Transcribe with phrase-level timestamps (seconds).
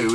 [0.00, 0.14] No,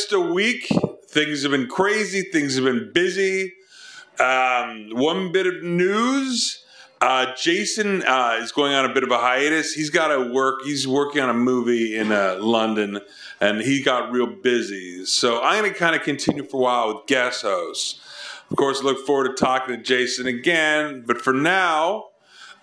[0.00, 0.66] missed a week.
[1.08, 3.52] Things have been crazy, things have been busy.
[4.18, 6.64] Um, one bit of news
[7.02, 9.74] uh, Jason uh, is going on a bit of a hiatus.
[9.74, 13.00] He's got to work, he's working on a movie in uh, London,
[13.42, 15.04] and he got real busy.
[15.04, 18.00] So I'm going to kind of continue for a while with guest hosts.
[18.50, 22.04] Of course, look forward to talking to Jason again, but for now,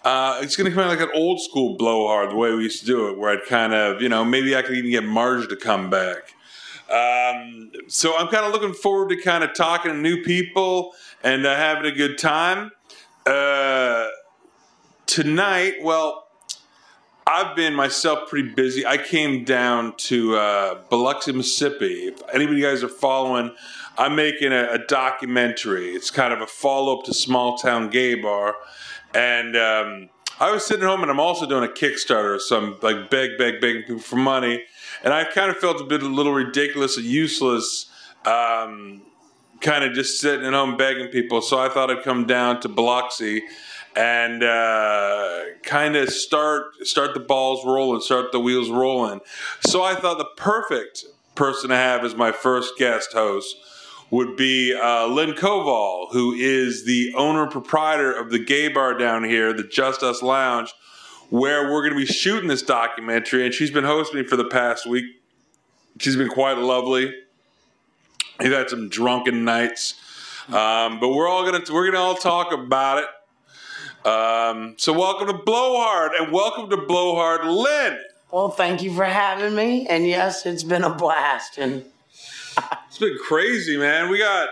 [0.03, 2.79] uh, it's going to come out like an old school blowhard, the way we used
[2.79, 5.47] to do it, where I'd kind of, you know, maybe I could even get Marge
[5.49, 6.33] to come back.
[6.89, 10.93] Um, so I'm kind of looking forward to kind of talking to new people
[11.23, 12.71] and uh, having a good time.
[13.25, 14.07] Uh,
[15.05, 16.27] tonight, well,
[17.27, 18.85] I've been myself pretty busy.
[18.85, 22.05] I came down to uh, Biloxi, Mississippi.
[22.07, 23.53] If anybody guys are following,
[23.97, 25.89] I'm making a, a documentary.
[25.89, 28.55] It's kind of a follow up to Small Town Gay Bar.
[29.13, 32.39] And um, I was sitting home and I'm also doing a Kickstarter.
[32.39, 34.63] So I'm like beg, beg, begging people for money.
[35.03, 37.91] And I kind of felt a bit a little ridiculous and useless.
[38.25, 39.01] Um,
[39.61, 41.41] kind of just sitting at home begging people.
[41.41, 43.43] So I thought I'd come down to Biloxi
[43.95, 49.21] and uh, kind of start start the balls rolling, start the wheels rolling.
[49.61, 53.55] So I thought the perfect person to have as my first guest host
[54.09, 59.23] would be uh, Lynn Koval, who is the owner proprietor of the gay bar down
[59.23, 60.73] here, the Just Us Lounge,
[61.29, 63.45] where we're going to be shooting this documentary.
[63.45, 65.05] And she's been hosting me for the past week.
[65.99, 67.13] She's been quite lovely.
[68.39, 69.95] We've had some drunken nights,
[70.49, 74.07] um, but we're all gonna we're gonna all talk about it.
[74.07, 77.97] Um, so welcome to Blowhard and welcome to Blowhard, Lynn.
[78.31, 79.87] Well, thank you for having me.
[79.87, 81.57] And yes, it's been a blast.
[81.57, 81.83] And
[82.87, 84.09] It's been crazy, man.
[84.11, 84.49] We got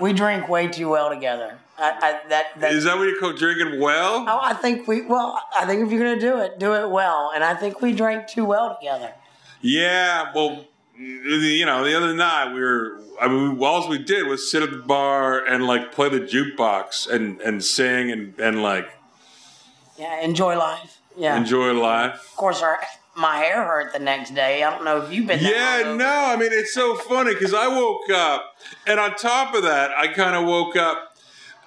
[0.00, 1.58] we drink way too well together.
[1.80, 4.24] I, I, that, that, is that what you call drinking well?
[4.28, 6.90] Oh, I think we, well, I think if you're going to do it, do it
[6.90, 7.32] well.
[7.34, 9.12] And I think we drank too well together.
[9.62, 10.66] Yeah, well,
[10.98, 13.00] you know, the other night we were.
[13.20, 17.08] I mean, all we did was sit at the bar and like play the jukebox
[17.10, 18.88] and and sing and and like
[19.98, 20.98] Yeah, enjoy life.
[21.16, 21.36] Yeah.
[21.36, 22.14] enjoy life.
[22.14, 22.80] Of course, our,
[23.14, 24.62] my hair hurt the next day.
[24.62, 25.40] I don't know if you've been.
[25.40, 28.54] Yeah, no, I mean it's so funny because I woke up,
[28.86, 31.09] and on top of that, I kind of woke up.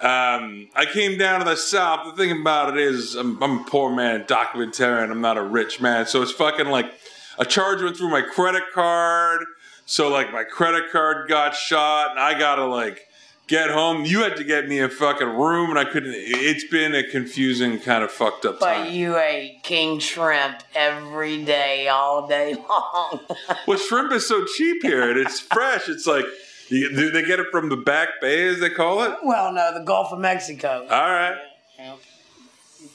[0.00, 2.04] Um, I came down to the south.
[2.04, 5.10] The thing about it is, I'm, I'm a poor man, documentarian.
[5.10, 6.92] I'm not a rich man, so it's fucking like
[7.38, 9.44] a charge went through my credit card.
[9.86, 13.06] So like my credit card got shot, and I gotta like
[13.46, 14.04] get home.
[14.04, 16.14] You had to get me a fucking room, and I couldn't.
[16.16, 18.92] It's been a confusing kind of fucked up But time.
[18.92, 23.20] you ate king shrimp every day, all day long.
[23.66, 25.88] Well, shrimp is so cheap here, and it's fresh.
[25.88, 26.24] It's like,
[26.68, 29.14] you, do they get it from the back bay, as they call it?
[29.22, 30.86] well, no, the Gulf of Mexico.
[30.90, 31.36] All right,
[31.78, 31.96] Yeah.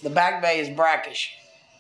[0.04, 1.32] The back bay is brackish.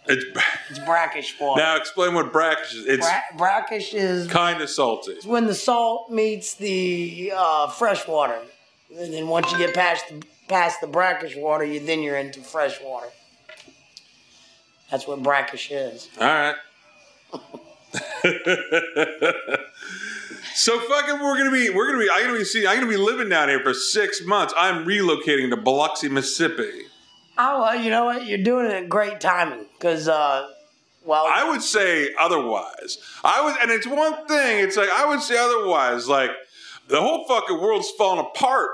[0.07, 0.25] it's
[0.69, 1.61] It's brackish water.
[1.61, 2.85] now explain what brackish is.
[2.85, 5.11] It's Bra- brackish is kind of salty.
[5.13, 8.39] It's when the salt meets the uh, fresh water.
[8.97, 12.41] And then once you get past the, past the brackish water, you then you're into
[12.41, 13.07] fresh water.
[14.89, 16.09] That's what brackish is.
[16.19, 16.56] All right.
[20.59, 22.97] so fucking, we're gonna be, we're gonna be, I'm gonna be seeing, I'm gonna be
[22.97, 24.53] living down here for six months.
[24.57, 26.83] I'm relocating to Biloxi, Mississippi.
[27.37, 28.25] Oh, well, you know what?
[28.25, 30.49] You're doing it at great timing because, uh,
[31.05, 32.97] well, I would say otherwise.
[33.23, 34.59] I would, and it's one thing.
[34.59, 36.07] It's like I would say otherwise.
[36.07, 36.31] Like
[36.89, 38.71] the whole fucking world's falling apart.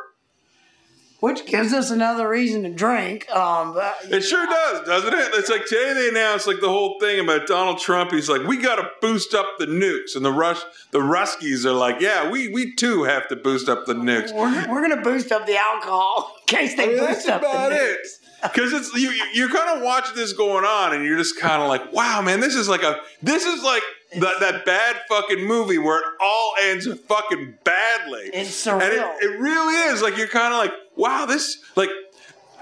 [1.25, 3.27] Which gives us another reason to drink.
[3.31, 5.29] Um, but, It sure does, doesn't it?
[5.33, 8.11] It's like today they announced like the whole thing about Donald Trump.
[8.11, 10.61] He's like, we got to boost up the nukes, and the Rush,
[10.91, 14.31] the Ruskies are like, yeah, we we too have to boost up the nukes.
[14.35, 17.27] we're, we're going to boost up the alcohol in case they I mean, boost that's
[17.29, 18.07] up about the it.
[18.43, 21.59] Because it's you, you- you're kind of watching this going on, and you're just kind
[21.63, 23.81] of like, wow, man, this is like a this is like
[24.13, 28.29] that that bad fucking movie where it all ends fucking badly.
[28.33, 31.89] It's and it, it really is like you're kind of like, wow, this like.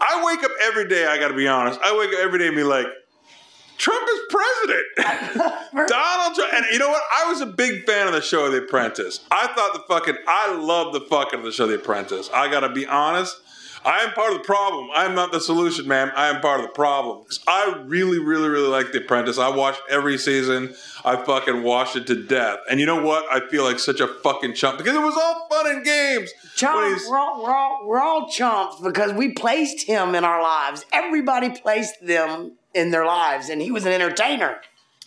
[0.06, 1.06] I wake up every day.
[1.06, 1.80] I got to be honest.
[1.82, 2.88] I wake up every day and be like,
[3.78, 4.86] Trump is president.
[5.90, 6.54] Donald Trump.
[6.54, 7.02] And you know what?
[7.18, 9.22] I was a big fan of the show The Apprentice.
[9.32, 12.30] I thought the fucking, I love the fucking the show The Apprentice.
[12.34, 13.36] I gotta be honest.
[13.86, 14.90] I am part of the problem.
[14.96, 16.12] I am not the solution, man.
[16.16, 17.26] I am part of the problem.
[17.48, 19.38] I really, really, really like The Apprentice.
[19.38, 20.74] I watched every season.
[21.04, 22.60] I fucking watched it to death.
[22.70, 23.26] And you know what?
[23.30, 26.32] I feel like such a fucking chump because it was all fun and games.
[26.42, 30.42] When Chump, we're all, we're, all, we're all chumps because we placed him in our
[30.42, 30.86] lives.
[30.94, 34.62] Everybody placed them in their lives, and he was an entertainer.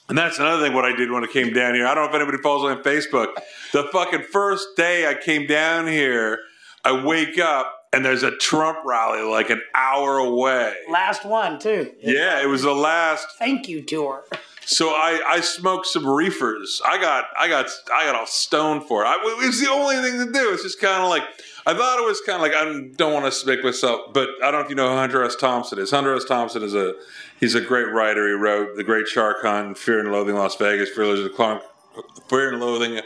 [0.09, 1.87] And that's another thing what I did when I came down here.
[1.87, 3.35] I don't know if anybody follows me on Facebook.
[3.73, 6.41] The fucking first day I came down here,
[6.85, 10.75] I wake up and there's a Trump rally like an hour away.
[10.91, 11.93] Last one, too.
[12.01, 13.27] Yeah, it was the last.
[13.39, 14.25] Thank you tour.
[14.67, 16.83] So I, I smoked some reefers.
[16.85, 19.07] I got I got I got all stoned for it.
[19.07, 20.53] I, it was the only thing to do.
[20.53, 21.23] It's just kind of like
[21.67, 22.65] I thought it was kind of like I
[22.97, 25.37] don't want to speak myself, but I don't know if you know who Hunter S.
[25.37, 25.93] Thompson is.
[25.93, 26.25] Hunter S.
[26.25, 26.95] Thompson is a
[27.39, 28.27] he's a great writer.
[28.27, 31.61] He wrote The Great Shark Hunt, Fear and Loathing in Las Vegas, Fear and Loathing,
[32.29, 33.01] Fear and Loathing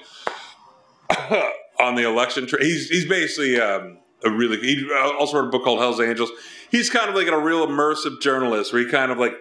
[1.78, 2.46] on the election.
[2.46, 4.88] Tra- he's he's basically um, a really he
[5.18, 6.30] also wrote a book called Hell's Angels.
[6.70, 9.34] He's kind of like a real immersive journalist where he kind of like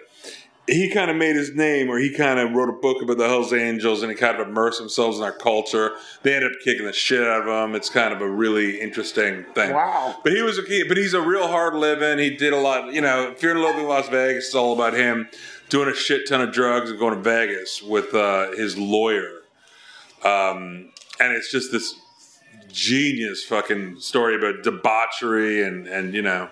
[0.66, 3.26] he kind of made his name or he kind of wrote a book about the
[3.26, 5.92] Hells Angels and he kind of immersed themselves in our culture.
[6.22, 7.74] They ended up kicking the shit out of him.
[7.74, 9.72] It's kind of a really interesting thing.
[9.72, 10.16] Wow.
[10.22, 12.18] But he was a key, but he's a real hard living.
[12.18, 14.94] He did a lot, you know, Fear and Loathing in Las Vegas is all about
[14.94, 15.28] him
[15.70, 19.40] doing a shit ton of drugs and going to Vegas with uh, his lawyer.
[20.24, 21.94] Um, and it's just this
[22.72, 26.48] genius fucking story about debauchery and, and you know,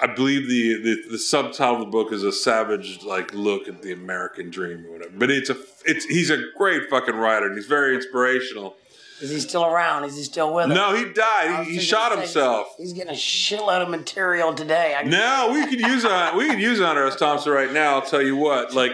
[0.00, 3.82] I believe the, the the subtitle of the book is a savage like look at
[3.82, 5.12] the American dream or whatever.
[5.16, 8.76] But it's a it's he's a great fucking writer and he's very inspirational.
[9.20, 10.04] Is he still around?
[10.04, 10.74] Is he still with us?
[10.74, 11.66] No, he died.
[11.66, 12.74] He, he shot himself.
[12.76, 14.96] He's getting a shitload of material today.
[14.98, 17.16] I No, we could use on we could use Hunter S.
[17.16, 17.94] Thompson right now.
[17.94, 18.92] I'll tell you what, like,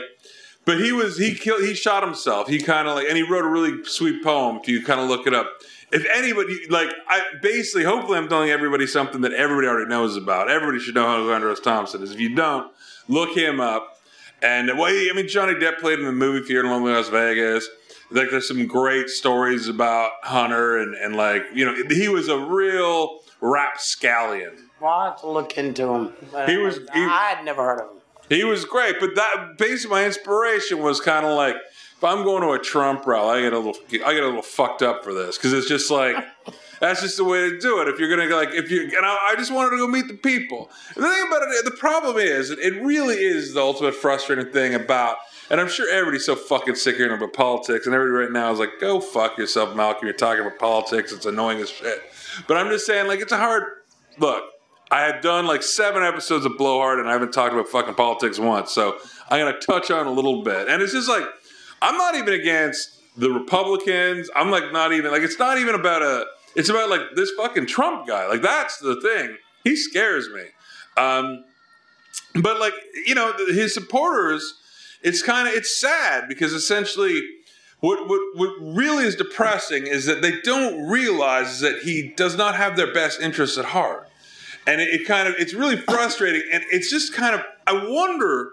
[0.64, 2.48] but he was he killed he shot himself.
[2.48, 4.56] He kind of like and he wrote a really sweet poem.
[4.56, 5.50] If you kind of look it up,
[5.92, 10.50] if anybody like I basically hopefully I'm telling everybody something that everybody already knows about.
[10.50, 11.60] Everybody should know who Hunter S.
[11.60, 12.12] Thompson is.
[12.12, 12.70] If you don't,
[13.08, 13.98] look him up.
[14.42, 17.08] And well, I mean Johnny Depp played in the movie Fear and Loathing in Las
[17.08, 17.68] Vegas.
[18.12, 22.38] Like there's some great stories about Hunter and and like you know he was a
[22.38, 24.68] real rapscallion.
[24.80, 26.12] Well, I'll have to look into him.
[26.46, 27.96] He was- he- I had never heard of him.
[28.28, 31.56] He was great, but that basically my inspiration was kind of like
[32.00, 33.76] if I'm going to a Trump rally, I get a little
[34.06, 36.16] I get a little fucked up for this because it's just like
[36.80, 37.88] that's just the way to do it.
[37.88, 40.14] If you're gonna like if you and I, I just wanted to go meet the
[40.14, 40.70] people.
[40.94, 44.72] And the thing about it, the problem is it really is the ultimate frustrating thing
[44.74, 45.18] about.
[45.50, 48.50] And I'm sure everybody's so fucking sick of hearing about politics, and everybody right now
[48.50, 50.06] is like, "Go fuck yourself, Malcolm.
[50.06, 51.12] You're talking about politics.
[51.12, 52.00] It's annoying as shit."
[52.46, 53.64] But I'm just saying, like, it's a hard
[54.18, 54.44] look.
[54.92, 58.40] I have done like seven episodes of Blowhard and I haven't talked about fucking politics
[58.40, 58.72] once.
[58.72, 58.98] So
[59.28, 60.68] I'm going to touch on a little bit.
[60.68, 61.22] And it's just like,
[61.82, 64.30] I'm not even against the Republicans.
[64.34, 67.66] I'm like, not even, like, it's not even about a, it's about like this fucking
[67.66, 68.26] Trump guy.
[68.26, 69.36] Like, that's the thing.
[69.64, 70.42] He scares me.
[70.96, 71.44] Um,
[72.34, 72.74] but like,
[73.06, 74.54] you know, his supporters,
[75.02, 77.20] it's kind of, it's sad because essentially,
[77.80, 82.54] what, what, what really is depressing is that they don't realize that he does not
[82.54, 84.10] have their best interests at heart
[84.66, 88.50] and it, it kind of it's really frustrating and it's just kind of i wonder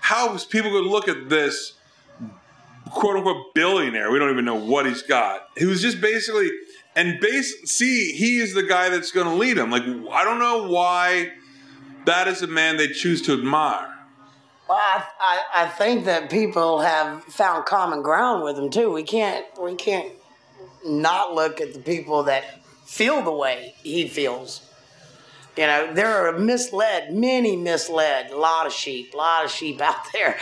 [0.00, 1.74] how people could look at this
[2.90, 6.50] quote unquote billionaire we don't even know what he's got he was just basically
[6.96, 9.82] and base see he is the guy that's going to lead him like
[10.12, 11.30] i don't know why
[12.06, 13.88] that is a man they choose to admire
[14.68, 18.92] Well, I, I, I think that people have found common ground with him too.
[18.92, 20.12] We can't we can't
[20.84, 22.44] not look at the people that
[22.86, 24.67] feel the way he feels.
[25.58, 29.80] You know, there are misled, many misled, a lot of sheep, a lot of sheep
[29.88, 30.38] out there.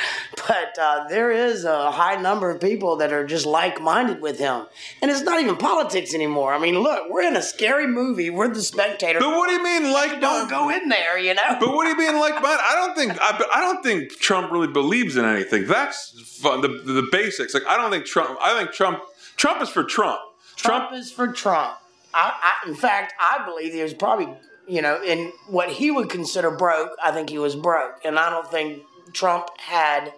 [0.47, 4.39] But uh, there is a high number of people that are just like minded with
[4.39, 4.67] him.
[5.01, 6.53] And it's not even politics anymore.
[6.53, 8.29] I mean, look, we're in a scary movie.
[8.29, 9.19] We're the spectator.
[9.19, 11.57] but what do you mean like Don't go in there, you know?
[11.59, 12.59] But what do you mean like mine?
[12.61, 15.67] I don't think I, I don't think Trump really believes in anything.
[15.67, 17.55] That's fun, the the basics.
[17.55, 18.39] Like I don't think Trump.
[18.43, 19.03] I think Trump.
[19.37, 20.21] Trump is for Trump.
[20.57, 21.79] Trump is for Trump.
[22.17, 22.33] I,
[22.65, 24.29] I, in fact, I believe he was probably,
[24.67, 26.91] you know, in what he would consider broke.
[27.03, 28.83] I think he was broke, and I don't think
[29.13, 30.13] Trump had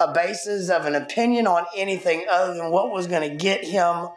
[0.00, 4.08] a basis of an opinion on anything other than what was going to get him,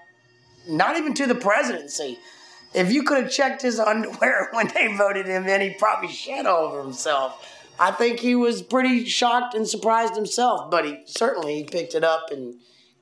[0.67, 2.19] not even to the presidency.
[2.73, 6.45] If you could have checked his underwear when they voted him in, he probably shed
[6.45, 7.45] all over himself.
[7.79, 12.03] I think he was pretty shocked and surprised himself, but he certainly he picked it
[12.03, 12.55] up and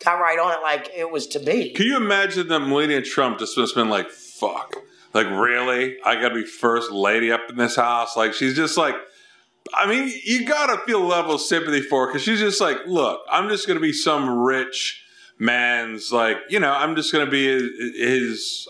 [0.04, 1.72] got right on it like it was to be.
[1.72, 4.75] Can you imagine that Melania Trump just must been like, "Fuck."
[5.13, 8.15] Like really, I gotta be first lady up in this house.
[8.15, 8.95] Like she's just like,
[9.73, 12.77] I mean, you gotta feel a level of sympathy for her because she's just like,
[12.85, 15.03] look, I'm just gonna be some rich
[15.39, 18.67] man's like, you know, I'm just gonna be his, his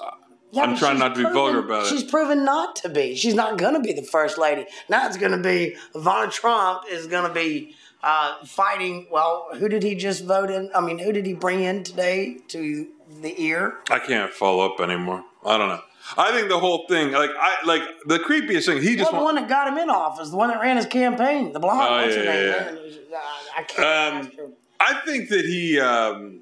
[0.52, 1.90] Yeah, I'm trying not to be vulgar about it.
[1.90, 3.16] She's proven not to be.
[3.16, 4.66] She's not going to be the first lady.
[4.90, 9.08] Now it's going to be Ivana Trump is going to be uh, fighting.
[9.12, 10.70] Well, who did he just vote in?
[10.74, 12.88] I mean, who did he bring in today to
[13.22, 13.78] the ear?
[13.90, 15.24] I can't follow up anymore.
[15.46, 15.82] I don't know.
[16.16, 18.82] I think the whole thing, like I like the creepiest thing.
[18.82, 20.86] He Well, just the one that got him in office, the one that ran his
[20.86, 21.82] campaign, the blonde.
[21.82, 22.46] Oh, what's her yeah, name?
[22.46, 22.78] yeah, man?
[23.14, 23.20] Uh,
[23.58, 24.38] I can't.
[24.40, 24.54] Um.
[24.80, 26.42] I think that he, um,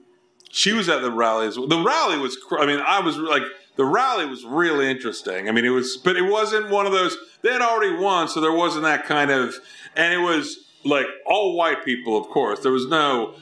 [0.51, 1.67] she was at the rally as well.
[1.67, 3.43] The rally was, cr- I mean, I was like,
[3.77, 5.47] the rally was really interesting.
[5.47, 8.41] I mean, it was, but it wasn't one of those, they had already won, so
[8.41, 9.55] there wasn't that kind of,
[9.95, 12.59] and it was like all white people, of course.
[12.59, 13.35] There was no,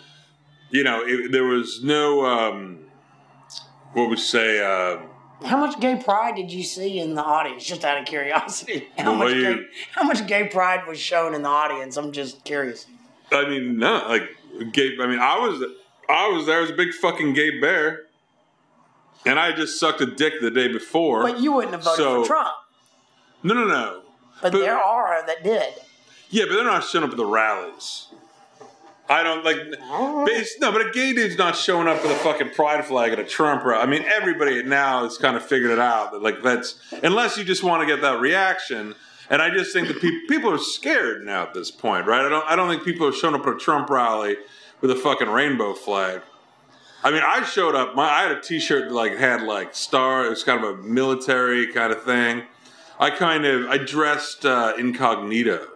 [0.70, 2.86] you know, it, there was no, um,
[3.94, 5.00] what would you say, uh,
[5.44, 7.64] How much gay pride did you see in the audience?
[7.66, 11.42] Just out of curiosity, how much you- gay, how much gay pride was shown in
[11.42, 11.98] the audience?
[11.98, 12.88] I'm just curious.
[13.32, 14.24] I mean, no, like
[14.72, 14.92] gay.
[15.02, 15.64] I mean, I was,
[16.10, 18.04] I was there as a big fucking gay bear,
[19.26, 21.24] and I just sucked a dick the day before.
[21.24, 22.50] But you wouldn't have voted So- for Trump.
[23.44, 24.02] no, no, no.
[24.42, 25.74] But, But- there are that did.
[26.30, 28.08] Yeah, but they're not showing up at the rallies.
[29.10, 29.58] I don't like.
[30.26, 33.20] Base, no, but a gay dude's not showing up with a fucking pride flag at
[33.20, 33.84] a Trump rally.
[33.84, 37.44] I mean, everybody now has kind of figured it out that like that's unless you
[37.44, 38.96] just want to get that reaction.
[39.30, 42.26] And I just think that pe- people are scared now at this point, right?
[42.26, 42.46] I don't.
[42.46, 44.38] I don't think people are showing up at a Trump rally
[44.82, 46.22] with a fucking rainbow flag.
[47.04, 47.96] I mean, I showed up.
[47.96, 50.26] My I had a T-shirt that like had like star.
[50.26, 52.44] It was kind of a military kind of thing.
[53.00, 55.68] I kind of I dressed uh, incognito.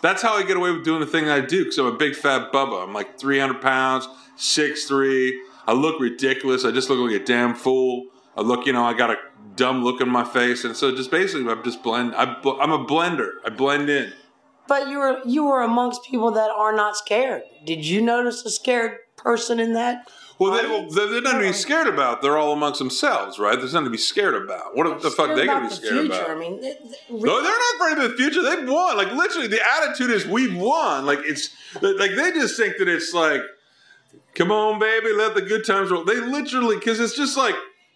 [0.00, 2.14] That's how I get away with doing the thing I do because I'm a big
[2.14, 2.84] fat bubba.
[2.84, 5.32] I'm like 300 pounds, 6'3.
[5.66, 6.64] I look ridiculous.
[6.64, 8.06] I just look like a damn fool.
[8.36, 9.16] I look, you know, I got a
[9.56, 12.14] dumb look in my face, and so just basically, I'm just blend.
[12.14, 13.32] I, I'm a blender.
[13.44, 14.12] I blend in.
[14.68, 17.42] But you were you were amongst people that are not scared.
[17.64, 20.08] Did you notice a scared person in that?
[20.38, 22.22] Well, they, well they're, nothing to be scared about.
[22.22, 23.58] They're all amongst themselves, right?
[23.58, 24.76] There's nothing to be scared about.
[24.76, 26.14] What the fuck they gonna be the scared future.
[26.14, 26.30] about?
[26.30, 28.42] I mean, it, it- No, they're not afraid of the future.
[28.42, 28.96] They've won.
[28.96, 31.06] Like literally, the attitude is we've won.
[31.06, 33.40] Like it's like they just think that it's like,
[34.34, 36.04] come on, baby, let the good times roll.
[36.04, 37.54] They literally because it's just like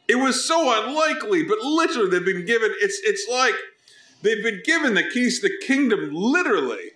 [0.09, 2.75] it was so unlikely, but literally they've been given.
[2.81, 3.55] It's it's like
[4.23, 6.91] they've been given the keys to the kingdom, literally,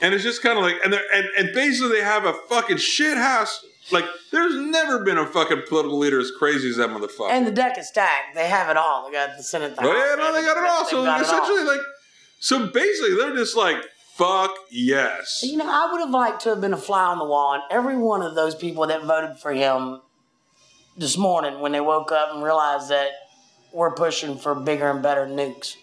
[0.00, 2.76] and it's just kind of like and they're and and basically they have a fucking
[2.76, 3.64] shit house.
[3.92, 7.30] Like there's never been a fucking political leader as crazy as that motherfucker.
[7.30, 8.34] and the deck is stacked.
[8.34, 9.06] They have it all.
[9.06, 9.76] They got the Senate.
[9.76, 10.84] The Oh yeah, no, they got it all.
[10.86, 11.20] So it all.
[11.20, 11.80] essentially, like,
[12.40, 13.76] so basically, they're just like,
[14.14, 15.42] fuck yes.
[15.44, 17.62] You know, I would have liked to have been a fly on the wall and
[17.70, 20.00] every one of those people that voted for him
[20.96, 23.10] this morning when they woke up and realized that
[23.72, 25.76] we're pushing for bigger and better nukes.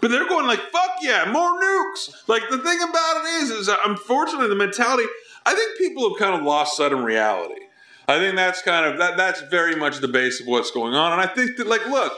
[0.00, 2.10] But they're going like, fuck yeah, more nukes.
[2.26, 5.04] Like the thing about it is, is unfortunately the mentality.
[5.48, 7.62] I think people have kind of lost sight of reality.
[8.06, 9.16] I think that's kind of that.
[9.16, 11.12] That's very much the base of what's going on.
[11.12, 12.12] And I think that, like, look,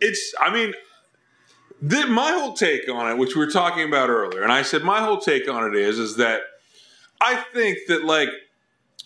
[0.00, 0.34] it's.
[0.40, 0.74] I mean,
[1.80, 4.82] the, my whole take on it, which we were talking about earlier, and I said
[4.82, 6.40] my whole take on it is, is that
[7.20, 8.30] I think that like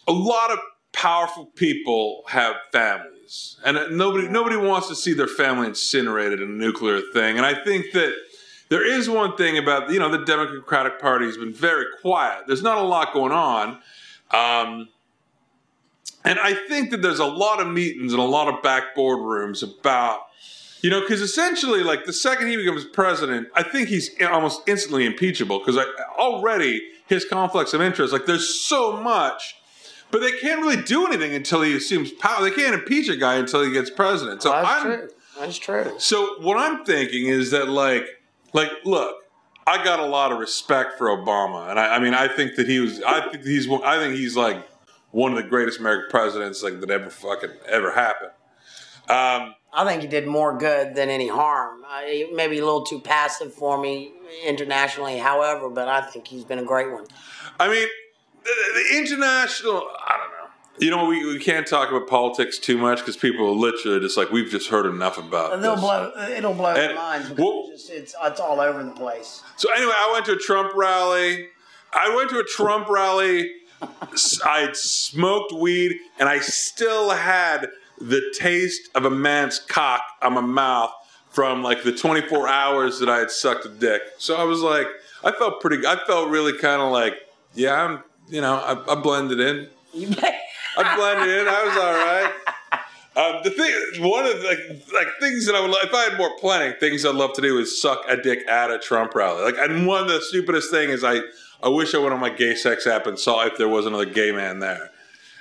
[0.09, 0.59] a lot of
[0.95, 6.52] powerful people have families, and nobody nobody wants to see their family incinerated in a
[6.52, 7.37] nuclear thing.
[7.37, 8.14] And I think that
[8.71, 12.45] there is one thing about you know the Democratic Party has been very quiet.
[12.47, 13.81] There's not a lot going on.
[14.31, 14.89] Um,
[16.25, 19.62] and I think that there's a lot of meetings and a lot of back boardrooms
[19.62, 20.21] about,
[20.83, 25.07] you know, because essentially, like the second he becomes president, I think he's almost instantly
[25.07, 25.79] impeachable because
[26.19, 29.57] already his conflicts of interest, like there's so much,
[30.11, 32.43] but they can't really do anything until he assumes power.
[32.43, 34.43] They can't impeach a guy until he gets president.
[34.43, 35.09] So That's I'm, true.
[35.39, 35.95] That's true.
[35.99, 38.07] so what I'm thinking is that like
[38.52, 39.16] like look,
[39.66, 42.69] I got a lot of respect for Obama, and I, I mean I think that
[42.69, 44.66] he was I think he's I think he's like
[45.11, 48.30] one of the greatest American presidents like that ever fucking ever happened.
[49.09, 51.85] Um, I think he did more good than any harm.
[51.88, 54.12] Uh, he maybe a little too passive for me
[54.47, 57.07] internationally, however, but I think he's been a great one.
[57.59, 57.88] I mean
[58.45, 60.30] the, the international I don't know.
[60.81, 64.17] You know we, we can't talk about politics too much because people are literally just
[64.17, 65.61] like we've just heard enough about.
[65.61, 65.81] They'll this.
[65.81, 66.13] blow.
[66.31, 69.43] It'll blow their minds because well- it's, just, it's it's all over the place.
[69.57, 71.49] So anyway, I went to a Trump rally.
[71.93, 73.53] I went to a Trump rally.
[74.45, 77.69] I smoked weed, and I still had
[78.01, 80.93] the taste of a man's cock on my mouth
[81.29, 84.03] from like the 24 hours that I had sucked a dick.
[84.19, 84.87] So I was like,
[85.23, 85.87] I felt pretty.
[85.87, 87.15] I felt really kind of like,
[87.55, 88.03] yeah, I'm.
[88.29, 89.69] You know, I, I blended in.
[90.77, 91.49] I blended in.
[91.49, 92.33] I was all right.
[93.17, 96.17] Um, the thing, one of the like, like things that I would, if I had
[96.17, 99.43] more planning, things I'd love to do is suck a dick at a Trump rally.
[99.43, 101.21] Like, and one of the stupidest thing is I,
[101.62, 104.05] I wish I went on my gay sex app and saw if there was another
[104.05, 104.91] gay man there,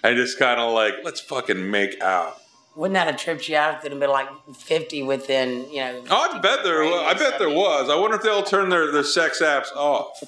[0.04, 2.38] and just kind of like, let's fucking make out.
[2.76, 6.04] Wouldn't that have tripped you out if had been like 50 within, you know?
[6.10, 6.84] Oh, I bet there.
[6.84, 7.90] I bet there was.
[7.90, 10.24] I wonder if they'll turn their, their sex apps off.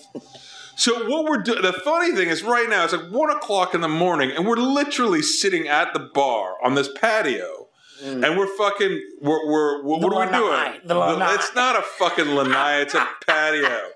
[0.75, 1.61] So what we're doing?
[1.61, 4.55] The funny thing is, right now it's like one o'clock in the morning, and we're
[4.55, 7.67] literally sitting at the bar on this patio,
[8.03, 8.25] mm.
[8.25, 9.01] and we're fucking.
[9.21, 10.81] We're, we're, what are we doing?
[10.85, 11.33] The lanai.
[11.35, 12.81] It's not a fucking lanai.
[12.81, 13.89] It's a patio.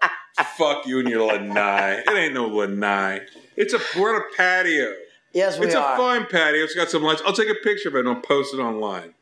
[0.57, 2.03] Fuck you and your lanai.
[2.05, 3.21] It ain't no lanai.
[3.55, 4.93] It's a we're on a patio.
[5.33, 5.67] Yes, we are.
[5.67, 5.93] It's are.
[5.93, 6.63] a fine patio.
[6.63, 7.21] It's got some lights.
[7.25, 9.13] I'll take a picture of it and I'll post it online.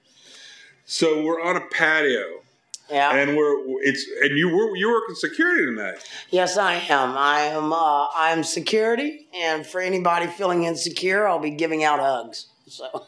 [0.86, 2.43] So we're on a patio,
[2.90, 3.16] yeah.
[3.16, 6.04] and we're it's and you were you working security tonight.
[6.30, 7.18] yes, I am.
[7.18, 7.74] I am.
[7.74, 12.48] Uh, I am security, and for anybody feeling insecure, I'll be giving out hugs.
[12.68, 13.06] So,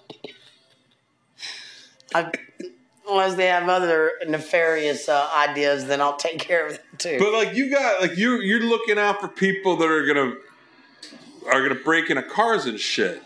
[2.15, 2.31] I,
[3.09, 7.17] unless they have other nefarious uh, ideas, then I'll take care of them too.
[7.19, 10.35] But like you got like you you're looking out for people that are gonna
[11.51, 13.21] are gonna break into cars and shit.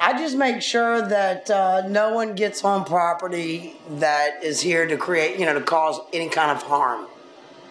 [0.00, 4.96] I just make sure that uh, no one gets on property that is here to
[4.96, 7.06] create, you know, to cause any kind of harm.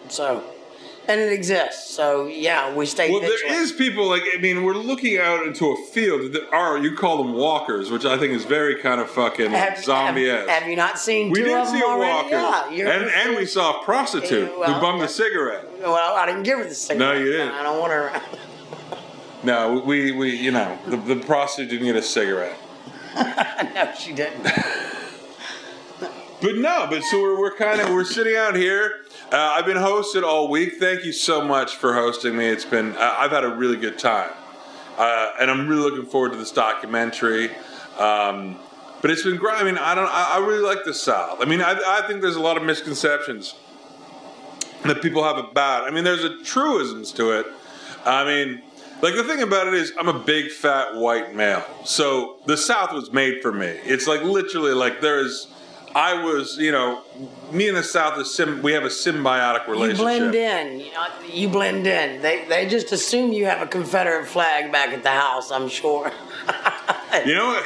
[0.10, 0.44] So,
[1.08, 1.90] and it exists.
[1.90, 3.42] So, yeah, we stay Well, vigilant.
[3.50, 6.96] there is people like I mean we're looking out into a field that are you
[6.96, 10.50] call them walkers, which I think is very kind of fucking have, zombie have, esque.
[10.50, 12.36] have you not seen We two did see a already?
[12.36, 15.06] walker, Yeah, and and we saw a prostitute well, who bummed yeah.
[15.06, 15.66] a cigarette.
[15.82, 17.16] Well, I didn't give her the cigarette.
[17.16, 17.54] No, you didn't.
[17.54, 18.22] I don't want her.
[19.44, 22.58] No, we we you know the, the prostitute didn't get a cigarette.
[23.16, 24.44] no, she didn't.
[26.42, 29.02] But no, but so we're, we're kind of we're sitting out here.
[29.32, 30.76] Uh, I've been hosted all week.
[30.80, 32.48] Thank you so much for hosting me.
[32.48, 34.32] It's been uh, I've had a really good time,
[34.98, 37.50] uh, and I'm really looking forward to this documentary.
[37.98, 38.58] Um,
[39.02, 39.56] but it's been great.
[39.56, 40.08] I mean, I don't.
[40.08, 41.42] I, I really like the South.
[41.42, 43.56] I mean, I, I think there's a lot of misconceptions
[44.84, 45.88] that people have about.
[45.88, 47.48] I mean, there's a truisms to it.
[48.06, 48.62] I mean,
[49.02, 52.92] like the thing about it is, I'm a big fat white male, so the South
[52.94, 53.68] was made for me.
[53.68, 55.48] It's like literally like there is.
[55.96, 57.02] I was, you know,
[57.52, 59.98] me and the South is sim- we have a symbiotic relationship.
[59.98, 60.80] You blend in.
[60.82, 62.22] You, know, you blend in.
[62.22, 66.12] They, they just assume you have a Confederate flag back at the house, I'm sure.
[67.26, 67.66] You know what?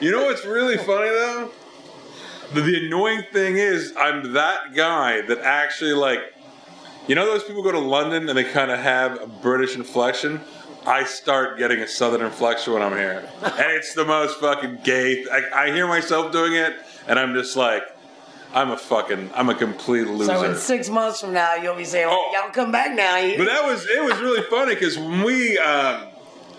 [0.00, 1.50] You know what's really funny though?
[2.52, 6.20] The, the annoying thing is, I'm that guy that actually like,
[7.06, 10.40] you know, those people go to London and they kind of have a British inflection.
[10.86, 15.24] I start getting a Southern inflection when I'm here, and it's the most fucking gay.
[15.30, 16.74] I, I hear myself doing it,
[17.06, 17.82] and I'm just like,
[18.52, 20.34] I'm a fucking, I'm a complete loser.
[20.34, 22.30] So in six months from now, you'll be saying, Oh.
[22.34, 25.56] "Y'all come back now." You- But that was it was really funny because when we
[25.58, 26.08] um,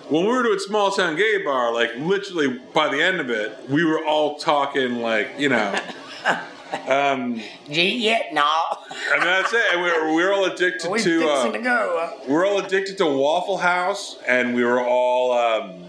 [0.10, 3.70] when we were doing small town gay bar, like literally by the end of it,
[3.70, 5.76] we were all talking like you know,
[6.88, 8.50] um, Gee, yeah, no.
[9.14, 9.64] and that's it.
[9.74, 12.14] And we're, we were all addicted we to uh, to go.
[12.28, 15.86] we were all addicted to Waffle House, and we were all um,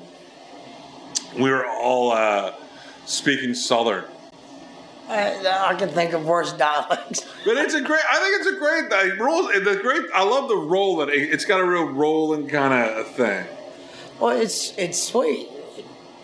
[1.39, 2.55] we were all uh,
[3.07, 4.05] speaking Southern.
[5.09, 7.27] I, I can think of worse dialects.
[7.45, 8.03] But it's a great.
[8.11, 9.43] I think it's a great role.
[9.43, 10.03] The great.
[10.15, 13.47] I love the role that it, it's got a real rolling kind of thing.
[14.19, 15.49] Well, it's it's sweet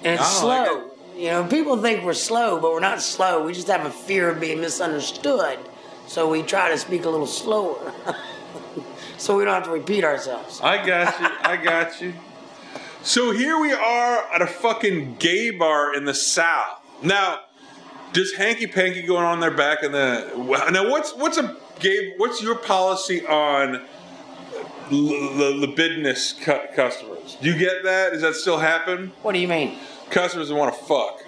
[0.04, 0.89] and it's I like slow.
[1.20, 3.44] You know, people think we're slow, but we're not slow.
[3.44, 5.58] We just have a fear of being misunderstood,
[6.06, 7.92] so we try to speak a little slower,
[9.18, 10.62] so we don't have to repeat ourselves.
[10.62, 11.26] I got you.
[11.42, 12.14] I got you.
[13.02, 16.80] So here we are at a fucking gay bar in the South.
[17.02, 17.40] Now,
[18.14, 20.32] does hanky panky going on their back in the
[20.72, 20.88] now?
[20.88, 22.14] What's what's a gay?
[22.16, 27.36] What's your policy on l- the libidinous cu- customers?
[27.42, 28.14] Do you get that?
[28.14, 29.12] Does that still happen?
[29.20, 29.76] What do you mean?
[30.10, 31.20] Customers want to fuck.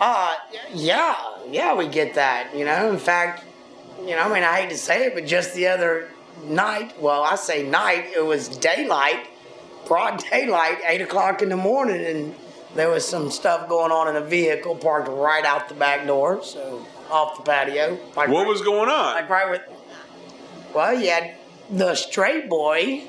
[0.00, 0.34] Uh,
[0.72, 1.14] yeah,
[1.50, 2.54] yeah, we get that.
[2.56, 3.44] You know, in fact,
[4.00, 6.08] you know, I mean, I hate to say it, but just the other
[6.44, 9.26] night, well, I say night, it was daylight,
[9.86, 12.34] broad daylight, eight o'clock in the morning, and
[12.74, 16.42] there was some stuff going on in a vehicle parked right out the back door,
[16.42, 17.98] so off the patio.
[18.16, 19.14] Like What right- was going on?
[19.16, 19.62] like right with?
[20.74, 21.34] Well, you had
[21.68, 23.04] the straight boy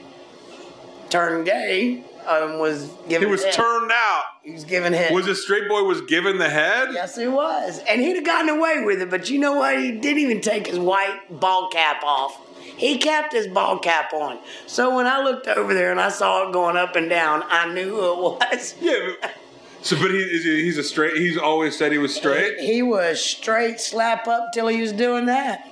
[1.09, 3.53] turned gay, um, was He was head.
[3.53, 4.23] turned out.
[4.43, 5.13] He was giving head.
[5.13, 6.89] Was a straight boy was given the head?
[6.93, 7.79] Yes, he was.
[7.87, 9.77] And he'd have gotten away with it, but you know what?
[9.79, 12.39] He didn't even take his white ball cap off.
[12.77, 14.39] He kept his ball cap on.
[14.65, 17.71] So when I looked over there and I saw it going up and down, I
[17.73, 18.75] knew who it was.
[18.81, 19.13] Yeah.
[19.21, 19.31] But,
[19.81, 21.15] so, but he, he's a straight.
[21.17, 22.59] He's always said he was straight.
[22.59, 25.67] He was straight slap up till he was doing that.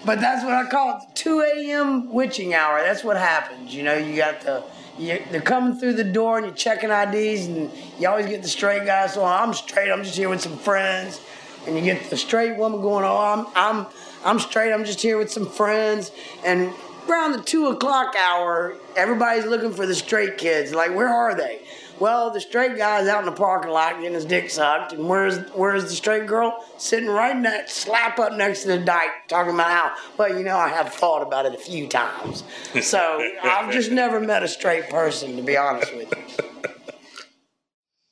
[0.04, 2.10] but that's what I call it 2 a.m.
[2.10, 2.80] witching hour.
[2.82, 3.74] That's what happens.
[3.74, 4.64] You know, you got the.
[4.98, 8.48] You, they're coming through the door and you're checking IDs, and you always get the
[8.48, 9.06] straight guy.
[9.06, 9.90] So I'm straight.
[9.90, 11.20] I'm just here with some friends,
[11.66, 13.04] and you get the straight woman going.
[13.04, 13.86] Oh, I'm I'm
[14.24, 14.72] I'm straight.
[14.72, 16.10] I'm just here with some friends,
[16.44, 16.72] and
[17.06, 20.72] around the two o'clock hour, everybody's looking for the straight kids.
[20.72, 21.60] Like, where are they?
[22.00, 25.38] Well, the straight guy's out in the parking lot getting his dick sucked, and where's
[25.50, 29.70] where's the straight girl sitting right next, slap up next to the dike, talking about
[29.70, 29.94] how.
[30.16, 32.42] Well, you know, I have thought about it a few times,
[32.80, 36.46] so I've just never met a straight person, to be honest with you.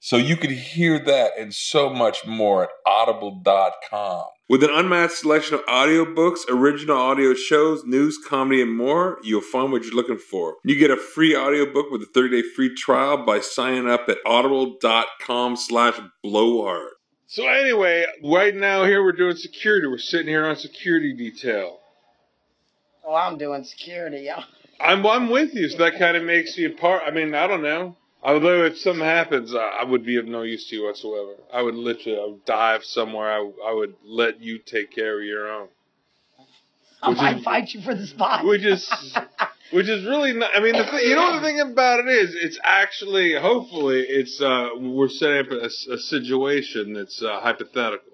[0.03, 4.25] So you could hear that and so much more at audible.com.
[4.49, 9.71] With an unmatched selection of audiobooks, original audio shows, news, comedy, and more, you'll find
[9.71, 10.57] what you're looking for.
[10.65, 15.57] You get a free audiobook with a 30-day free trial by signing up at audible.com
[15.57, 16.93] slash blowhard.
[17.27, 19.87] So anyway, right now here we're doing security.
[19.87, 21.79] We're sitting here on security detail.
[23.07, 24.45] Oh, I'm doing security, yeah.
[24.81, 27.03] I'm I'm with you, so that kind of makes you a part.
[27.07, 27.97] I mean, I don't know.
[28.23, 31.35] Although if something happens, I would be of no use to you whatsoever.
[31.53, 33.33] I would literally I would dive somewhere.
[33.33, 35.69] I, I would let you take care of your own.
[37.03, 38.45] I might is- fight you for the spot.
[38.45, 38.91] Which is
[39.71, 40.51] which is really not.
[40.55, 44.41] I mean, the thing, you know the thing about it is, it's actually hopefully it's
[44.41, 48.05] uh we're setting up a, a situation that's uh, hypothetical.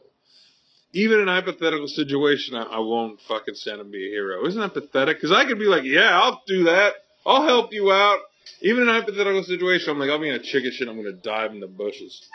[0.92, 4.46] Even in a hypothetical situation, I, I won't fucking stand and be a hero.
[4.46, 5.16] Isn't that pathetic?
[5.18, 6.94] Because I could be like, yeah, I'll do that.
[7.26, 8.20] I'll help you out.
[8.62, 10.88] Even in a hypothetical situation, I'm like, I'll be in a chicken shit.
[10.88, 12.26] I'm gonna dive in the bushes.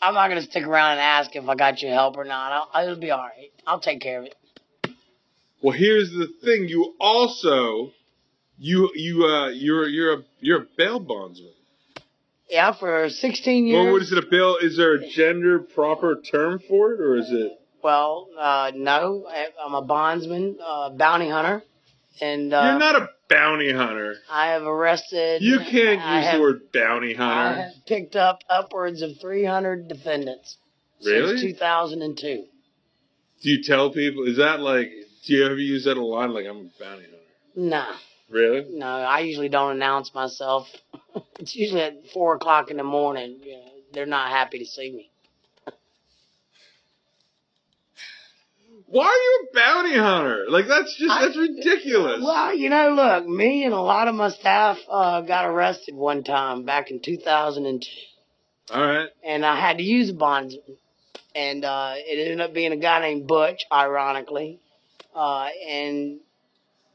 [0.00, 2.68] I'm not gonna stick around and ask if I got your help or not.
[2.72, 3.50] I'll, it'll be all right.
[3.66, 4.34] I'll take care of it.
[5.62, 6.68] Well, here's the thing.
[6.68, 7.92] You also,
[8.58, 11.52] you you uh, you're you're a you're a bail bondsman.
[12.48, 13.74] Yeah, for 16 years.
[13.84, 14.18] Well, what is it?
[14.18, 14.56] A bail?
[14.62, 17.52] Is there a gender proper term for it, or is it?
[17.82, 21.62] Well, uh, no, I- I'm a bondsman, uh, bounty hunter,
[22.22, 24.16] and uh, You're not a bounty hunter.
[24.30, 25.42] I have arrested.
[25.42, 27.60] You can't I use have, the word bounty hunter.
[27.60, 30.56] I have picked up upwards of 300 defendants
[31.04, 31.36] Really?
[31.38, 32.44] since 2002.
[33.42, 34.24] Do you tell people?
[34.24, 34.90] Is that like?
[35.26, 36.30] Do you ever use that a lot?
[36.30, 37.16] Like I'm a bounty hunter.
[37.54, 37.96] Nah,
[38.30, 38.66] Really?
[38.70, 40.66] no, I usually don't announce myself.
[41.38, 43.38] it's usually at four o'clock in the morning.
[43.42, 43.62] You know,
[43.92, 45.10] they're not happy to see me.
[48.90, 50.46] Why are you a bounty hunter?
[50.48, 52.22] Like that's just I- that's ridiculous.
[52.22, 56.24] Well, you know, look, me and a lot of my staff uh, got arrested one
[56.24, 57.86] time back in 2002.
[58.74, 59.08] All right.
[59.24, 60.76] and I had to use a bondsman.
[61.34, 64.60] And uh, it ended up being a guy named Butch, ironically.
[65.14, 66.20] Uh, and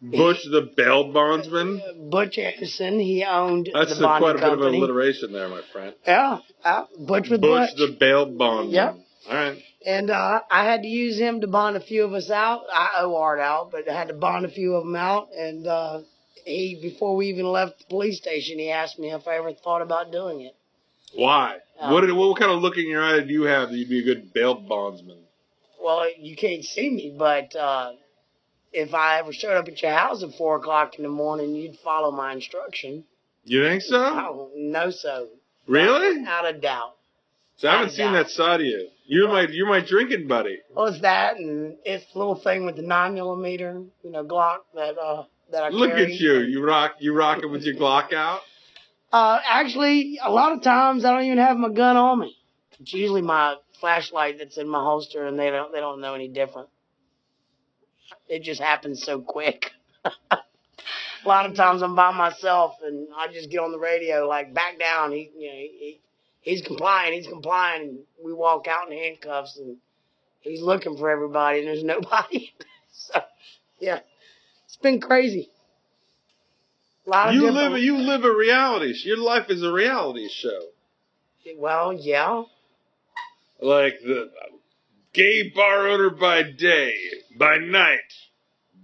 [0.02, 2.10] Butch the bail bondsman.
[2.12, 5.62] Butch Anderson, he owned That's the a, quite a bonding bit of alliteration there, my
[5.72, 5.96] friend.
[6.06, 7.78] yeah, uh, Butch with Bush Butch.
[7.78, 8.72] the bail bondsman.
[8.74, 8.98] Yep.
[9.30, 9.58] All right.
[9.86, 12.62] And uh, I had to use him to bond a few of us out.
[12.74, 15.30] I OR'd out, but I had to bond a few of them out.
[15.38, 16.02] And uh,
[16.46, 19.82] he, before we even left the police station, he asked me if I ever thought
[19.82, 20.56] about doing it.
[21.16, 21.58] Why?
[21.80, 23.90] Um, what did, what kind of look in your eye do you have that you'd
[23.90, 25.20] be a good bail bondsman?
[25.84, 27.92] Well, you can't see me, but uh,
[28.72, 31.78] if I ever showed up at your house at four o'clock in the morning, you'd
[31.80, 33.04] follow my instruction.
[33.44, 34.50] You think so?
[34.56, 35.28] No, so.
[35.68, 36.20] Really?
[36.20, 36.96] Without a doubt.
[37.64, 38.90] So I haven't seen that side of you.
[39.06, 40.60] You're my you're my drinking buddy.
[40.76, 44.58] Well, it's that, and it's the little thing with the nine millimeter, you know, Glock
[44.76, 46.14] that uh that I Look carry.
[46.14, 46.40] at you.
[46.40, 48.42] You rock you rocking with your Glock out.
[49.14, 52.36] Uh, actually, a lot of times I don't even have my gun on me.
[52.80, 56.30] It's usually my flashlight that's in my holster, and they don't they don't know any
[56.30, 56.68] different.
[58.28, 59.70] It just happens so quick.
[60.32, 60.40] a
[61.28, 64.80] lot of times I'm by myself, and I just get on the radio like back
[64.80, 65.12] down.
[65.12, 66.02] He, you know, he,
[66.44, 67.82] he's complying, he's complying.
[67.82, 69.78] And we walk out in handcuffs, and
[70.42, 72.54] he's looking for everybody, and there's nobody.
[72.92, 73.22] so,
[73.80, 74.00] yeah,
[74.66, 75.50] it's been crazy.
[77.06, 78.94] You live you live a reality.
[79.04, 80.62] Your life is a reality show.
[81.58, 82.44] Well, yeah.
[83.62, 84.32] Like the
[85.14, 86.94] gay bar owner by day,
[87.38, 88.00] by night,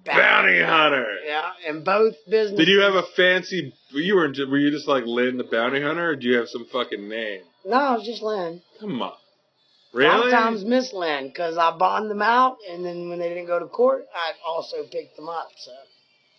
[0.06, 1.08] bounty hunter.
[1.26, 2.58] Yeah, and both businesses.
[2.58, 3.74] Did you have a fancy?
[3.92, 6.66] You were were you just like Lynn the bounty hunter, or do you have some
[6.66, 7.42] fucking name?
[7.66, 8.62] No, I was just Lynn.
[8.80, 9.14] Come on,
[9.94, 10.32] really?
[10.32, 13.68] Sometimes Miss Lynn, because I bond them out, and then when they didn't go to
[13.68, 15.50] court, I also picked them up.
[15.58, 15.72] So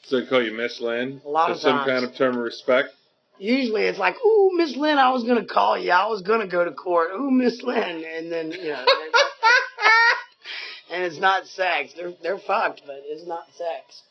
[0.05, 1.21] So they call you Miss Lynn?
[1.25, 2.91] A lot of some kind of term of respect.
[3.39, 5.91] Usually it's like, ooh, Miss Lynn, I was gonna call you.
[5.93, 7.11] I was gonna go to court.
[7.15, 8.85] Ooh, Miss Lynn, and then you know,
[10.91, 11.93] and it's not sex.
[11.97, 14.03] They're they're fucked, but it's not sex.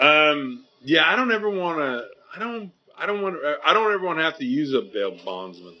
[0.00, 2.06] Um, yeah, I don't ever want to.
[2.34, 2.72] I don't.
[2.96, 3.36] I don't want.
[3.64, 5.76] I don't ever want to have to use a bail bondsman.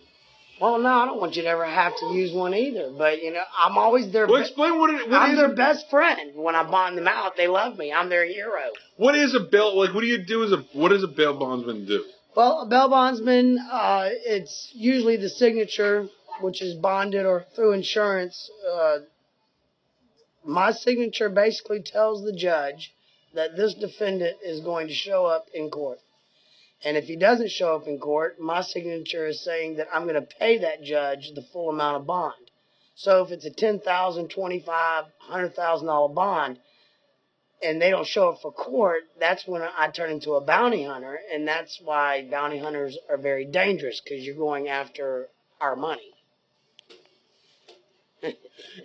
[0.60, 2.90] Well, no, I don't want you to ever have to use one either.
[2.96, 4.26] But you know, I'm always their.
[4.26, 5.08] Well, explain what it.
[5.08, 6.32] What I'm is their a, best friend.
[6.34, 7.92] When I bond them out, they love me.
[7.92, 8.70] I'm their hero.
[8.96, 9.78] what is a bail?
[9.78, 10.64] Like, what do you do as a?
[10.72, 12.04] What does a bail bondsman do?
[12.36, 16.08] Well, a bail bondsman, uh, it's usually the signature,
[16.40, 18.50] which is bonded or through insurance.
[18.70, 18.98] Uh,
[20.44, 22.92] my signature basically tells the judge
[23.34, 25.98] that this defendant is going to show up in court.
[26.84, 30.14] And if he doesn't show up in court, my signature is saying that I'm going
[30.14, 32.34] to pay that judge the full amount of bond.
[32.94, 36.58] So if it's a ten thousand, twenty-five, hundred thousand dollar bond,
[37.62, 41.18] and they don't show up for court, that's when I turn into a bounty hunter,
[41.32, 45.28] and that's why bounty hunters are very dangerous because you're going after
[45.60, 46.12] our money.
[48.22, 48.26] I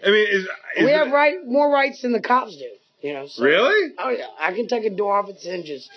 [0.06, 2.69] mean, is, is we have right more rights than the cops do.
[3.01, 3.27] You know.
[3.27, 3.93] So, really?
[3.97, 5.89] Oh yeah, I can take a door off its hinges.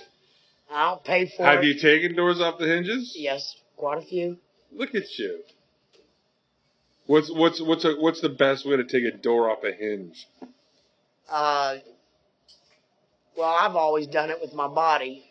[0.71, 1.47] I'll pay for it.
[1.47, 1.67] Have it.
[1.67, 3.15] you taken doors off the hinges?
[3.17, 4.39] Yes, quite a few.
[4.73, 5.41] Look at you.
[7.07, 10.27] What's what's what's a, what's the best way to take a door off a hinge?
[11.31, 11.77] Uh,
[13.37, 15.25] well, I've always done it with my body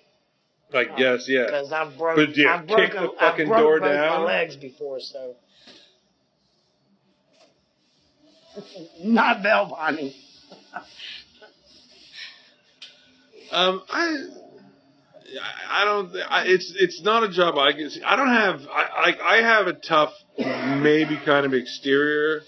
[0.74, 1.46] Like yes, yeah.
[1.46, 2.26] because I've broken.
[2.26, 4.22] But do you I've kick broken, the I've fucking broke door down?
[4.22, 5.36] my legs before, so
[9.04, 10.14] not bail bonding.
[13.52, 14.18] Um, I,
[15.26, 16.16] I I don't.
[16.30, 17.90] I, it's it's not a job I can.
[17.90, 18.02] see.
[18.04, 18.62] I don't have.
[18.72, 22.42] I like I have a tough, maybe kind of exterior.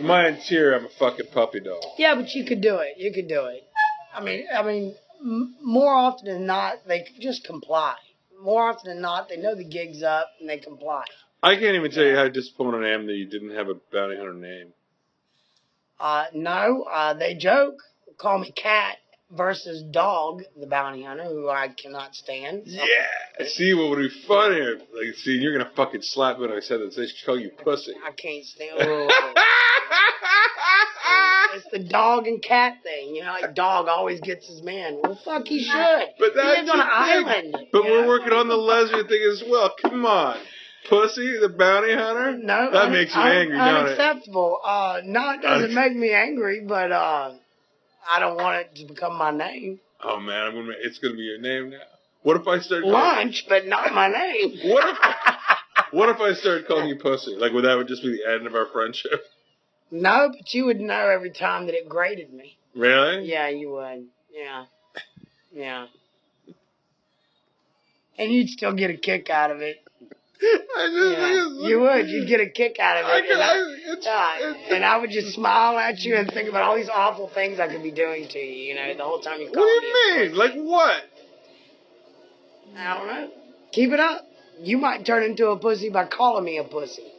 [0.00, 1.82] My interior, I'm a fucking puppy dog.
[1.96, 2.94] Yeah, but you could do it.
[2.98, 3.62] You could do it.
[4.14, 7.94] I mean, I mean, m- more often than not, they just comply.
[8.40, 11.04] More often than not, they know the gig's up and they comply.
[11.42, 14.16] I can't even tell you how disappointed I am that you didn't have a bounty
[14.16, 14.72] hunter name.
[16.00, 17.76] Uh, no, uh, they joke.
[18.16, 18.96] Call me Cat
[19.30, 22.62] versus Dog, the bounty hunter, who I cannot stand.
[22.66, 23.46] So- Yeah.
[23.46, 24.76] See what would be funnier?
[24.76, 26.94] Like, see, you're gonna fucking slap me when I said that.
[26.96, 27.94] They should call you pussy.
[28.06, 28.78] I can't stand.
[31.54, 33.32] It's the dog and cat thing, you know.
[33.40, 34.98] Like dog always gets his man.
[35.02, 35.72] Well, fuck, he should.
[36.18, 36.92] But he that's lives on an thing.
[37.54, 37.66] island.
[37.72, 38.08] But we're know?
[38.08, 39.74] working on the lesbian thing as well.
[39.80, 40.36] Come on,
[40.88, 42.36] pussy, the bounty hunter.
[42.36, 43.98] No, that un- makes you un- angry, don't it?
[43.98, 44.60] Unacceptable.
[44.64, 47.32] Uh, no, it doesn't make me angry, but uh,
[48.10, 49.80] I don't want it to become my name.
[50.02, 50.74] Oh man, I'm gonna.
[50.80, 51.78] It's gonna be your name now.
[52.22, 52.84] What if I start?
[52.84, 54.58] Lunch, but not my name.
[54.64, 54.98] What if?
[55.90, 57.34] What if I started calling you pussy?
[57.36, 59.22] Like, would that would just be the end of our friendship?
[59.90, 62.58] no, but you would know every time that it grated me.
[62.74, 63.24] Really?
[63.24, 64.06] Yeah, you would.
[64.30, 64.66] Yeah.
[65.52, 65.86] Yeah.
[68.18, 69.78] And you'd still get a kick out of it.
[70.40, 70.46] I
[70.76, 70.86] I
[71.58, 71.68] Yeah.
[71.68, 72.08] You would.
[72.08, 73.30] You'd get a kick out of I, it.
[73.30, 76.48] And I, I, it's, Yeah, it's- and I would just smile at you and think
[76.48, 79.20] about all these awful things I could be doing to you, you know, the whole
[79.20, 80.36] time you what do you mean?
[80.36, 81.02] Like what?
[82.76, 83.30] I don't know.
[83.72, 84.24] Keep it up.
[84.60, 87.12] You might turn into a pussy by calling me a pussy.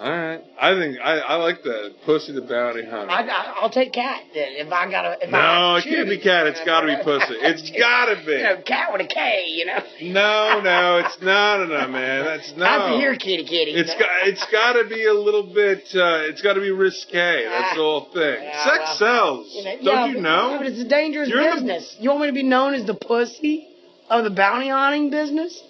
[0.00, 0.40] All right.
[0.60, 3.10] I think I, I like that pussy the bounty hunter.
[3.10, 5.18] I, I, I'll take cat then if I gotta.
[5.20, 6.46] If I no, have it to can't be cat.
[6.46, 7.34] It's got to be pussy.
[7.40, 9.46] It's got to You know, cat with a K.
[9.48, 9.78] You know.
[10.02, 12.24] No, no, it's no, no, no, man.
[12.24, 12.64] That's no.
[12.64, 13.72] Happy here, kitty, kitty.
[13.72, 15.82] It's got it's got to be a little bit.
[15.94, 17.44] Uh, it's got to be risque.
[17.44, 18.42] That's the whole thing.
[18.42, 19.54] Yeah, Sex well, sells.
[19.54, 20.50] You know, Don't yeah, you know?
[20.52, 21.96] yeah, but it's a dangerous You're the- business.
[21.98, 23.66] You want me to be known as the pussy
[24.08, 25.60] of the bounty hunting business?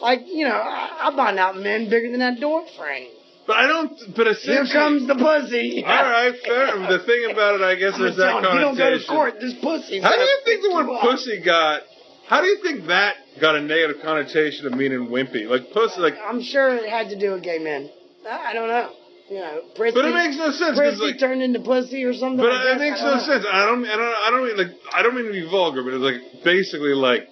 [0.00, 3.10] Like, you know, I, I bind out men bigger than that door frame.
[3.48, 3.96] But I don't.
[4.14, 5.82] But essentially, Here comes the pussy.
[5.82, 6.68] All right, fair.
[6.84, 9.40] The thing about it, I guess, I'm gonna that him, you don't go to court.
[9.40, 10.00] This pussy.
[10.04, 11.80] How do you think the word pussy got?
[12.28, 15.48] How do you think that got a negative connotation of meaning wimpy?
[15.48, 16.12] Like pussy, like.
[16.20, 17.88] I'm sure it had to do with gay men.
[18.28, 18.92] I, don't know.
[19.30, 20.76] You know, Prissy, But it makes no sense.
[20.76, 22.44] Prissy like, turned into pussy or something.
[22.44, 23.20] But like it makes no know.
[23.20, 23.46] sense.
[23.50, 23.80] I don't.
[23.86, 24.14] I don't.
[24.14, 24.76] I don't mean like.
[24.92, 27.22] I don't mean to be vulgar, but it's like basically like,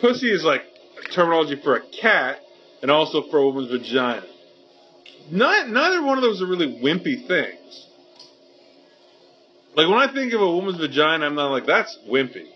[0.00, 0.62] pussy is like
[1.14, 2.40] terminology for a cat
[2.80, 4.31] and also for a woman's vagina.
[5.30, 7.86] Not neither one of those are really wimpy things.
[9.74, 12.46] Like when I think of a woman's vagina, I'm not like that's wimpy.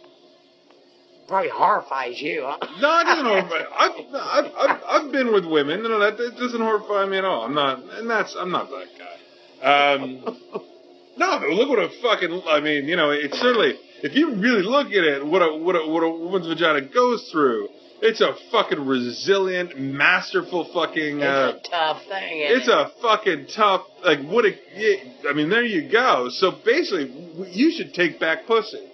[1.27, 2.45] Probably horrifies you.
[2.47, 2.59] Huh?
[2.81, 3.65] No, it doesn't horrify.
[3.77, 5.83] I've, I've, I've, I've been with women.
[5.83, 7.45] No, that, that doesn't horrify me at all.
[7.45, 9.95] I'm not, and that's I'm not that guy.
[9.95, 10.23] Um,
[11.17, 12.43] no, but look what a fucking.
[12.47, 15.75] I mean, you know, it's certainly if you really look at it, what a what
[15.75, 17.69] a what a woman's vagina goes through.
[18.03, 21.23] It's a fucking resilient, masterful fucking.
[21.23, 22.41] Uh, It's a tough thing.
[22.41, 22.73] it's it?
[22.75, 23.87] a fucking tough.
[24.05, 24.45] Like what?
[24.45, 24.53] A,
[25.29, 26.29] I mean, there you go.
[26.31, 27.11] So basically,
[27.51, 28.87] you should take back pussy.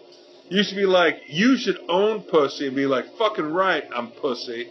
[0.49, 4.69] You should be like, you should own pussy and be like, fucking right, I'm pussy.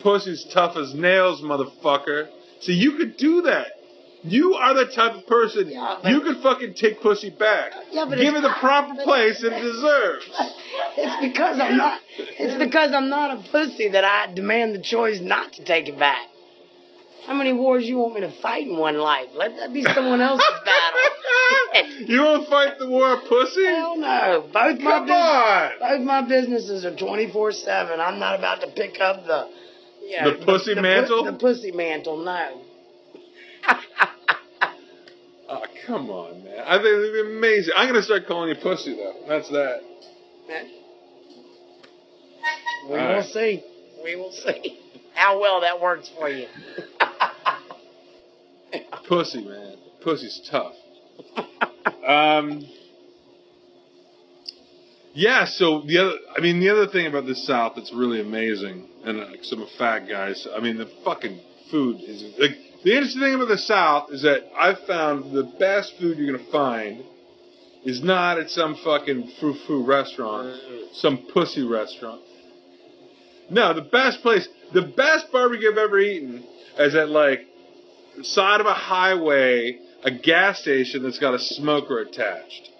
[0.00, 2.28] Pussy's tough as nails, motherfucker.
[2.60, 3.68] See, you could do that.
[4.22, 7.72] You are the type of person Yeah, you could fucking take pussy back.
[7.92, 10.28] Yeah, but Give it the proper place it deserves.
[10.96, 12.00] It's because I'm not.
[12.18, 15.98] It's because I'm not a pussy that I demand the choice not to take it
[15.98, 16.26] back.
[17.26, 19.28] How many wars you want me to fight in one life?
[19.34, 22.06] Let that be someone else's battle.
[22.06, 23.64] you won't fight the war of pussy?
[23.64, 24.48] Hell no.
[24.52, 25.70] Both my Come on.
[25.80, 28.00] Both my businesses are 24 7.
[28.00, 29.48] I'm not about to pick up the.
[30.08, 31.24] You The pussy pu- mantle?
[31.24, 32.60] The pussy mantle, no.
[35.48, 36.58] Oh, come on, man.
[36.66, 37.72] I think it'd be amazing.
[37.76, 39.14] I'm gonna start calling you pussy though.
[39.28, 39.80] That's that.
[42.86, 43.24] We will Alright.
[43.26, 43.62] see.
[44.02, 44.78] We will see
[45.14, 46.46] how well that works for you.
[49.08, 49.76] Pussy, man.
[50.02, 50.74] Pussy's tough.
[52.06, 52.64] um.
[55.14, 55.46] Yeah.
[55.46, 59.18] So the other, I mean, the other thing about the South that's really amazing, and
[59.36, 63.22] 'cause I'm a fat guy, so, I mean, the fucking food is like the interesting
[63.22, 67.02] thing about the South is that I've found the best food you're gonna find
[67.84, 70.54] is not at some fucking frou frou restaurant,
[70.92, 72.20] some pussy restaurant.
[73.50, 76.44] No, the best place, the best barbecue I've ever eaten
[76.78, 77.46] is at like
[78.22, 82.70] side of a highway, a gas station that's got a smoker attached.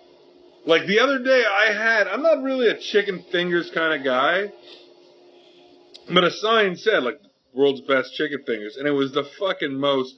[0.64, 4.52] Like the other day, I had, I'm not really a chicken fingers kind of guy,
[6.12, 7.20] but a sign said, like,
[7.54, 10.14] world's best chicken fingers, and it was the fucking most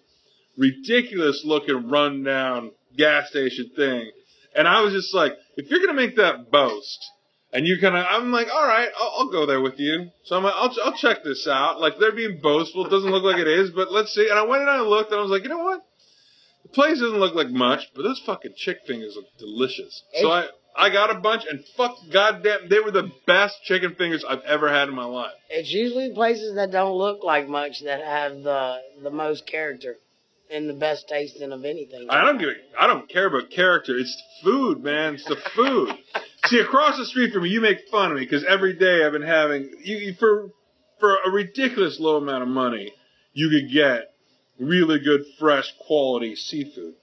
[0.57, 4.11] ridiculous looking rundown gas station thing.
[4.57, 7.11] And I was just like, if you're gonna make that boast,
[7.53, 10.11] and you kind of, I'm like, all right, I'll, I'll go there with you.
[10.25, 11.81] So I'm like, I'll, I'll check this out.
[11.81, 12.87] Like they're being boastful.
[12.87, 14.29] It doesn't look like it is, but let's see.
[14.29, 15.83] And I went and I looked, and I was like, you know what?
[16.65, 20.03] The place doesn't look like much, but those fucking chick fingers look delicious.
[20.21, 24.25] So I, I got a bunch, and fuck, goddamn, they were the best chicken fingers
[24.29, 25.33] I've ever had in my life.
[25.49, 29.97] It's usually places that don't look like much that have the the most character
[30.51, 32.09] and the best tasting of anything.
[32.11, 33.97] I don't give a, I don't care about character.
[33.97, 35.15] It's food, man.
[35.15, 35.91] It's the food.
[36.49, 39.13] See, across the street from me, you make fun of me because every day I've
[39.13, 40.51] been having you, for
[40.99, 42.93] for a ridiculous low amount of money,
[43.35, 44.13] you could get
[44.59, 46.95] really good, fresh, quality seafood.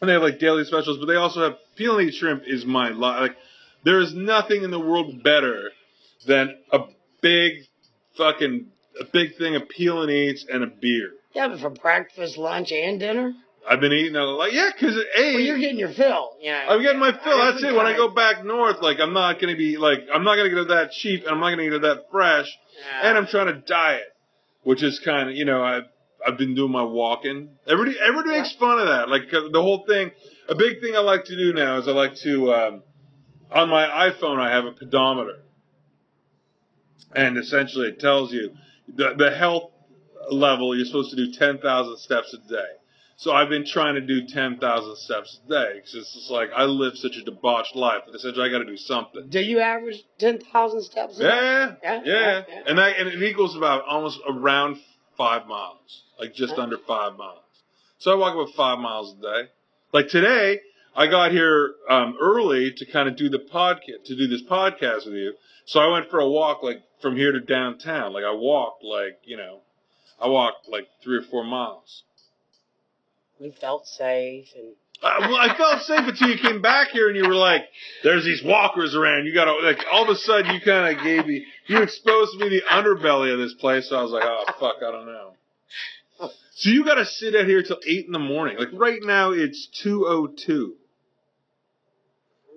[0.00, 2.64] And they have like daily specials, but they also have peel and eat shrimp is
[2.64, 3.36] my li Like,
[3.84, 5.70] there is nothing in the world better
[6.26, 6.80] than a
[7.22, 7.52] big
[8.16, 8.66] fucking
[9.00, 11.12] a big thing of peel and eats and a beer.
[11.32, 13.32] Yeah, but for breakfast, lunch, and dinner,
[13.68, 16.30] I've been eating a like yeah, because a well, you're getting your fill.
[16.42, 17.38] Know, I'm getting my fill.
[17.38, 17.74] That's it.
[17.74, 20.58] When I go back north, like I'm not gonna be like I'm not gonna get
[20.58, 22.46] it that cheap, and I'm not gonna get it that fresh,
[22.78, 23.08] Yeah.
[23.08, 24.04] and I'm trying to diet,
[24.62, 25.84] which is kind of you know I've
[26.26, 27.50] I've been doing my walking.
[27.66, 29.08] Everybody everybody makes fun of that.
[29.08, 30.10] Like the whole thing.
[30.48, 32.82] A big thing I like to do now is I like to um,
[33.52, 35.42] on my iPhone I have a pedometer,
[37.14, 38.52] and essentially it tells you
[38.88, 39.70] the the health
[40.30, 42.64] level you're supposed to do ten thousand steps a day.
[43.20, 46.64] So I've been trying to do 10,000 steps a day because it's just like I
[46.64, 49.28] live such a debauched life that essentially I got to do something.
[49.28, 51.18] Do you average ten thousand steps?
[51.18, 51.28] a day?
[51.28, 52.62] Yeah, Yeah, yeah, yeah, yeah.
[52.66, 54.78] and that and it equals about almost around
[55.18, 57.44] five miles, like just under five miles.
[57.98, 59.50] So I walk about five miles a day.
[59.92, 60.60] Like today,
[60.96, 65.04] I got here um, early to kind of do the podcast, to do this podcast
[65.04, 65.34] with you.
[65.66, 68.14] So I went for a walk, like from here to downtown.
[68.14, 69.60] Like I walked, like you know,
[70.18, 72.04] I walked like three or four miles.
[73.40, 77.16] We felt safe and I, well, I felt safe until you came back here and
[77.16, 77.62] you were like,
[78.02, 81.02] "There's these walkers around." You got to like all of a sudden you kind of
[81.02, 83.88] gave me, you exposed me the underbelly of this place.
[83.88, 85.32] So I was like, "Oh fuck, I don't know."
[86.54, 88.58] So you got to sit out here till eight in the morning.
[88.58, 90.74] Like right now it's two o two.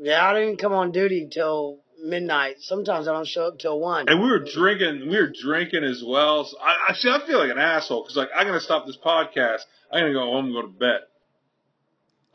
[0.02, 2.58] yeah, I didn't come on duty till midnight.
[2.60, 4.08] Sometimes I don't show up till one.
[4.10, 6.46] And we were drinking, we were drinking as well.
[6.46, 7.10] So I, I see.
[7.10, 9.62] I feel like an asshole because like I'm gonna stop this podcast.
[9.92, 11.02] I'm gonna go home and go to bed.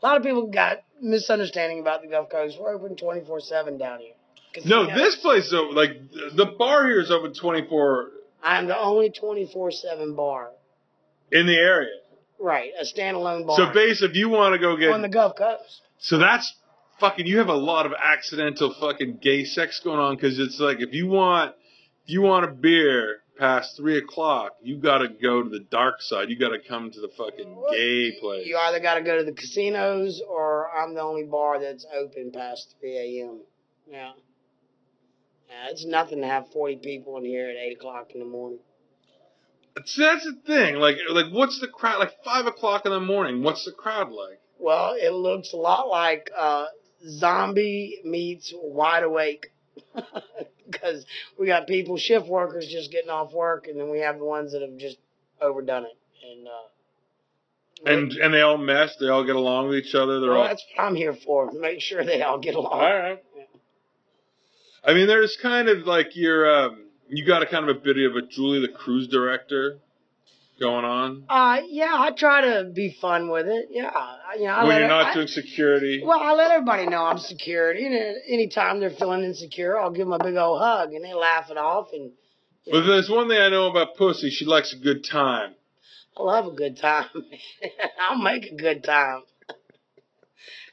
[0.01, 2.57] A lot of people got misunderstanding about the Gulf Coast.
[2.59, 4.13] We're open twenty four seven down here.
[4.65, 5.91] No, this place is open, like
[6.35, 8.09] the bar here is open 24
[8.41, 10.49] I'm the only twenty four seven bar.
[11.31, 11.93] in the area.
[12.39, 15.35] Right, a standalone bar So, base if you want to go get on the Gulf
[15.35, 15.81] Coast.
[15.99, 16.51] So that's
[16.99, 17.25] fucking.
[17.27, 20.93] You have a lot of accidental fucking gay sex going on because it's like if
[20.93, 21.55] you want,
[22.05, 26.01] if you want a beer past three o'clock, you got to go to the dark
[26.01, 26.29] side.
[26.29, 28.45] You got to come to the fucking gay place.
[28.45, 32.31] You either got to go to the casinos or I'm the only bar that's open
[32.31, 33.39] past 3 a.m.
[33.89, 34.11] Yeah.
[35.49, 38.59] Yeah, it's nothing to have 40 people in here at 8 o'clock in the morning.
[39.85, 40.75] So that's the thing.
[40.75, 41.99] Like, like what's the crowd?
[41.99, 43.43] Like five o'clock in the morning.
[43.43, 44.39] What's the crowd like?
[44.59, 46.65] Well, it looks a lot like uh,
[47.07, 49.47] Zombie meets Wide Awake.
[50.69, 51.05] because
[51.39, 54.51] we got people, shift workers, just getting off work, and then we have the ones
[54.51, 54.97] that have just
[55.41, 55.97] overdone it.
[56.31, 58.95] And uh, And and they all mesh.
[58.99, 60.19] They all get along with each other.
[60.19, 61.49] They're well, all that's what I'm here for.
[61.49, 62.73] to Make sure they all get along.
[62.73, 63.23] all right.
[64.83, 67.97] I mean, there's kind of like your um, you got a kind of a bit
[67.97, 69.79] of a Julie the Cruise director
[70.59, 73.67] going on Uh, yeah, I try to be fun with it.
[73.71, 76.01] Yeah, I- you know, I when let you're not I- doing security.
[76.05, 80.07] Well, I let everybody know I'm security, and uh, anytime they're feeling insecure, I'll give
[80.07, 81.87] them a big old hug, and they laugh it off.
[81.93, 82.11] And
[82.71, 84.29] But there's one thing I know about Pussy.
[84.29, 85.55] She likes a good time.
[86.17, 87.05] I love a good time.
[88.09, 89.21] I'll make a good time.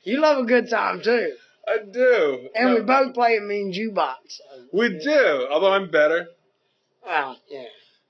[0.03, 1.33] You love a good time too,
[1.67, 2.49] I do.
[2.55, 4.17] and we both play a mean jukebox.
[4.29, 5.49] so- we do.
[5.51, 6.29] Although I'm better.
[7.05, 7.65] Well, yeah,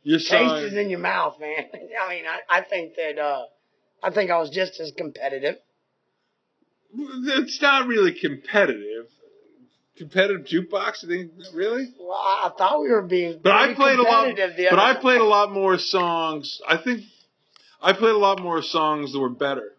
[0.06, 1.66] Your taste is in your mouth, man.
[1.74, 3.46] I mean, I, I think that uh,
[4.00, 5.56] I think I was just as competitive.
[6.94, 9.08] It's not really competitive.
[9.98, 11.04] Competitive jukebox?
[11.04, 11.88] I think really.
[11.98, 14.32] Well, I, thought we were being But I played a lot.
[14.36, 16.60] But I played a lot more songs.
[16.68, 17.02] I think
[17.82, 19.72] I played a lot more songs that were better.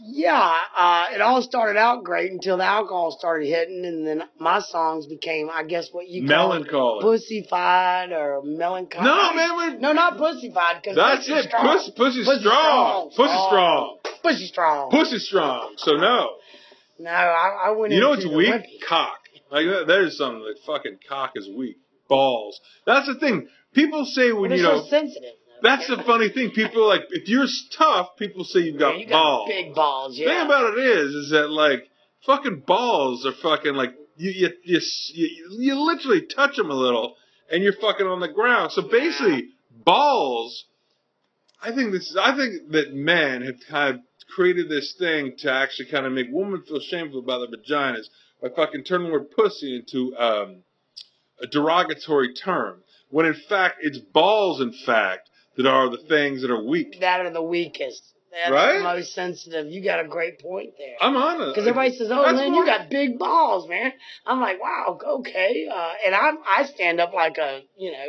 [0.00, 4.60] Yeah, uh, it all started out great until the alcohol started hitting, and then my
[4.60, 7.04] songs became, I guess, what you Melancholy.
[7.04, 9.04] pussyfied or melancholy.
[9.04, 10.82] No, man, we're, no, not pussyfied.
[10.84, 11.44] Cause that's it.
[11.48, 11.66] Strong.
[11.66, 13.10] Pussy, pussy, Pussy's strong.
[13.10, 13.10] strong.
[13.16, 13.98] Pussy strong.
[14.22, 14.90] Pussy strong.
[14.90, 15.74] Pussy strong.
[15.76, 16.30] So no.
[16.98, 17.92] no, I, I went.
[17.92, 18.48] You know what's weak?
[18.52, 18.80] wimpy.
[18.88, 19.18] Cock.
[19.50, 21.78] Like that, there's something like fucking cock is weak.
[22.08, 22.60] Balls.
[22.86, 23.48] That's the thing.
[23.74, 24.82] People say when you know.
[24.82, 25.34] so sensitive.
[25.62, 26.50] That's the funny thing.
[26.50, 27.46] People are like if you're
[27.76, 29.48] tough, people say you've got Yeah, you balls.
[29.48, 30.16] got big balls.
[30.16, 31.88] The thing about it is, is that like
[32.26, 34.80] fucking balls are fucking like you you you
[35.14, 37.16] you, you literally touch them a little
[37.50, 38.72] and you're fucking on the ground.
[38.72, 39.48] So basically,
[39.84, 40.64] balls.
[41.62, 42.10] I think this.
[42.10, 44.00] is I think that men have kind of
[44.34, 48.06] created this thing to actually kind of make women feel shameful about their vaginas
[48.40, 50.62] by fucking turning the word pussy into um,
[51.42, 52.82] a derogatory term.
[53.10, 54.60] When in fact, it's balls.
[54.60, 57.00] In fact, that are the things that are weak.
[57.00, 58.02] that are the weakest.
[58.32, 58.78] That's Right?
[58.78, 59.70] the most sensitive.
[59.72, 60.96] You got a great point there.
[61.00, 61.46] I'm on it.
[61.46, 63.92] Because everybody says, "Oh, man, you got big balls, man."
[64.26, 68.06] I'm like, "Wow, okay." Uh, and I I stand up like a you know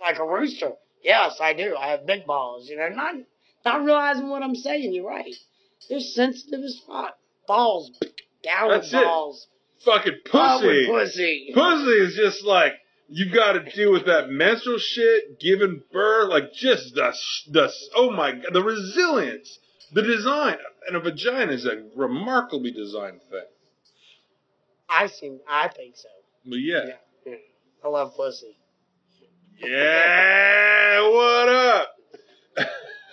[0.00, 0.72] like a rooster.
[1.02, 1.76] Yes, I do.
[1.76, 2.68] I have big balls.
[2.68, 3.14] You know, not
[3.64, 4.92] not realizing what I'm saying.
[4.94, 5.34] You're right.
[5.88, 7.16] They're sensitive as fuck.
[7.46, 7.90] Balls
[8.42, 9.04] down That's with it.
[9.04, 9.46] balls.
[9.84, 10.86] fucking pussy.
[10.86, 11.50] pussy.
[11.54, 12.72] Pussy is just like
[13.08, 17.14] you got to deal with that menstrual shit, giving birth, like just the
[17.50, 19.58] the oh my god, the resilience,
[19.92, 20.56] the design,
[20.86, 23.40] and a vagina is a remarkably designed thing.
[24.88, 25.40] I seem.
[25.48, 26.08] I think so.
[26.44, 26.84] But yeah,
[27.26, 27.34] Yeah.
[27.84, 28.56] I love pussy.
[29.58, 31.88] yeah, what up?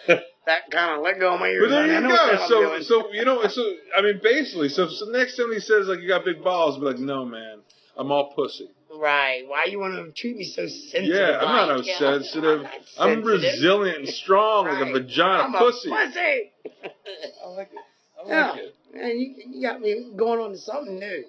[0.45, 1.63] That kind of let go of my ears.
[1.63, 2.79] But there you know what the go.
[2.79, 3.63] So, so you know, so
[3.97, 6.85] I mean, basically, so, so next time he says like you got big balls, be
[6.85, 7.61] like, no, man,
[7.97, 8.69] I'm all pussy.
[8.97, 9.43] Right.
[9.47, 11.05] Why you want to treat me so sensitive?
[11.15, 11.87] Yeah, I'm not no like?
[11.87, 12.61] Yeah, sensitive.
[12.63, 13.25] not I'm sensitive.
[13.25, 14.93] resilient and strong like a Right.
[14.93, 15.89] vagina I'm a pussy.
[15.89, 16.51] pussy.
[17.43, 17.79] I like it.
[18.25, 18.49] I Yeah.
[18.51, 18.75] like it.
[18.93, 21.25] Man, you, you got me going on to something new.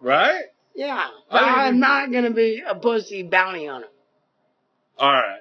[0.00, 0.44] Right?
[0.74, 1.08] Yeah.
[1.30, 3.88] I think I'm you- not going to be a pussy bounty hunter.
[4.98, 5.40] All right.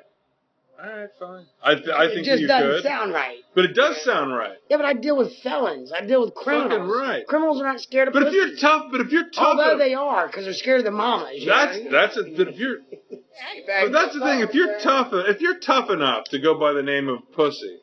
[0.80, 1.46] All right, fine.
[1.64, 2.84] I, th- I it think just you doesn't could.
[2.84, 3.40] sound right.
[3.56, 4.58] but it does sound right.
[4.70, 5.92] Yeah, but I deal with felons.
[5.92, 6.72] I deal with criminals.
[6.72, 7.26] Fucking right.
[7.28, 9.96] Criminals are not scared of But if you're tough, but if you're tough, Although they
[9.96, 11.32] are, because they're scared of the mamas.
[11.40, 11.92] you that's know?
[11.92, 12.78] that's a, but if you're
[13.10, 14.42] but that's the thing.
[14.42, 17.80] If you're tough, if you're tough enough to go by the name of pussy,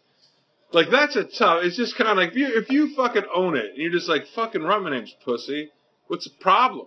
[0.72, 1.64] like that's a tough.
[1.64, 4.08] It's just kind of like if you if you fucking own it and you're just
[4.08, 5.70] like fucking right, my name's pussy.
[6.06, 6.86] What's the problem?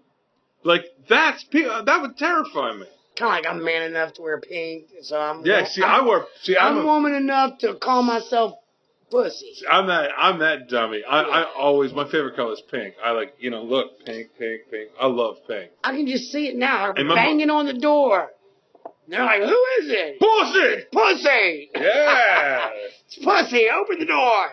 [0.63, 2.85] Like that's that would terrify me.
[3.18, 5.43] Kind of like I'm man enough to wear pink, so I'm.
[5.43, 5.65] Yeah.
[5.65, 6.26] See, I I'm, wear.
[6.43, 6.84] See, I'm I'm.
[6.84, 8.53] a, woman enough to call myself
[9.09, 9.53] pussy.
[9.68, 11.01] I'm that I'm that dummy.
[11.03, 12.93] I, I always my favorite color is pink.
[13.03, 14.91] I like you know look pink pink pink.
[15.01, 15.72] I love pink.
[15.84, 16.93] I can just see it now.
[16.93, 18.30] They're banging on the door.
[19.07, 20.86] They're like, "Who is it?" Pussy.
[20.91, 21.70] Pussy.
[21.76, 22.70] Yeah.
[23.07, 23.68] It's pussy.
[23.70, 24.47] Open the door.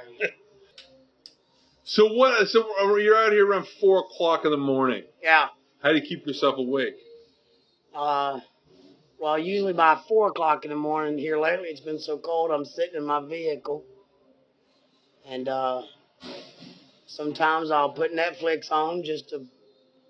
[1.83, 2.47] so what?
[2.47, 5.03] So you're out here around four o'clock in the morning.
[5.21, 5.49] Yeah.
[5.83, 6.95] How do you keep yourself awake?
[7.93, 8.39] Uh,
[9.19, 11.19] well, usually by four o'clock in the morning.
[11.19, 12.51] Here lately, it's been so cold.
[12.51, 13.85] I'm sitting in my vehicle,
[15.27, 15.83] and uh,
[17.07, 19.47] sometimes I'll put Netflix on just to,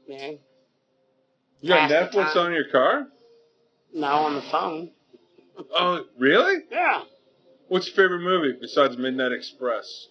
[0.09, 0.39] man.
[1.61, 3.07] You got Netflix on your car?
[3.95, 4.91] No, on the phone.
[5.73, 6.63] Oh, really?
[6.71, 7.03] Yeah.
[7.69, 10.09] What's your favorite movie besides Midnight Express?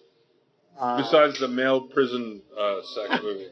[0.78, 3.46] Uh, Besides the male prison uh, sex movie?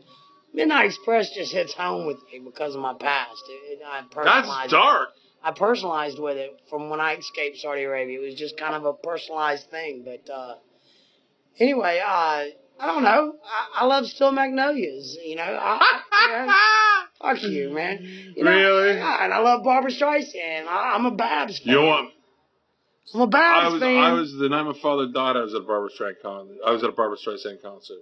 [0.52, 3.42] Midnight Express just hits home with me because of my past.
[3.48, 5.10] It, it, I That's dark.
[5.44, 8.20] I personalized with it from when I escaped Saudi Arabia.
[8.20, 10.04] It was just kind of a personalized thing.
[10.04, 10.54] But uh,
[11.58, 12.08] anyway, uh,
[12.80, 13.34] I don't know.
[13.44, 15.16] I, I love Steel Magnolias.
[15.24, 15.80] You know, I,
[16.12, 18.32] I- Fuck you, man.
[18.36, 18.96] You know, Really?
[18.96, 20.66] Yeah, and I love Barbara Streisand.
[20.66, 21.72] I, I'm a Babs fan.
[21.74, 22.04] You what?
[23.14, 23.96] I'm a Babs I was fan.
[23.98, 25.36] I was the night my father died.
[25.36, 26.56] I was at a Barbara Streisand concert.
[26.66, 27.98] I was at a Barbara Streisand concert,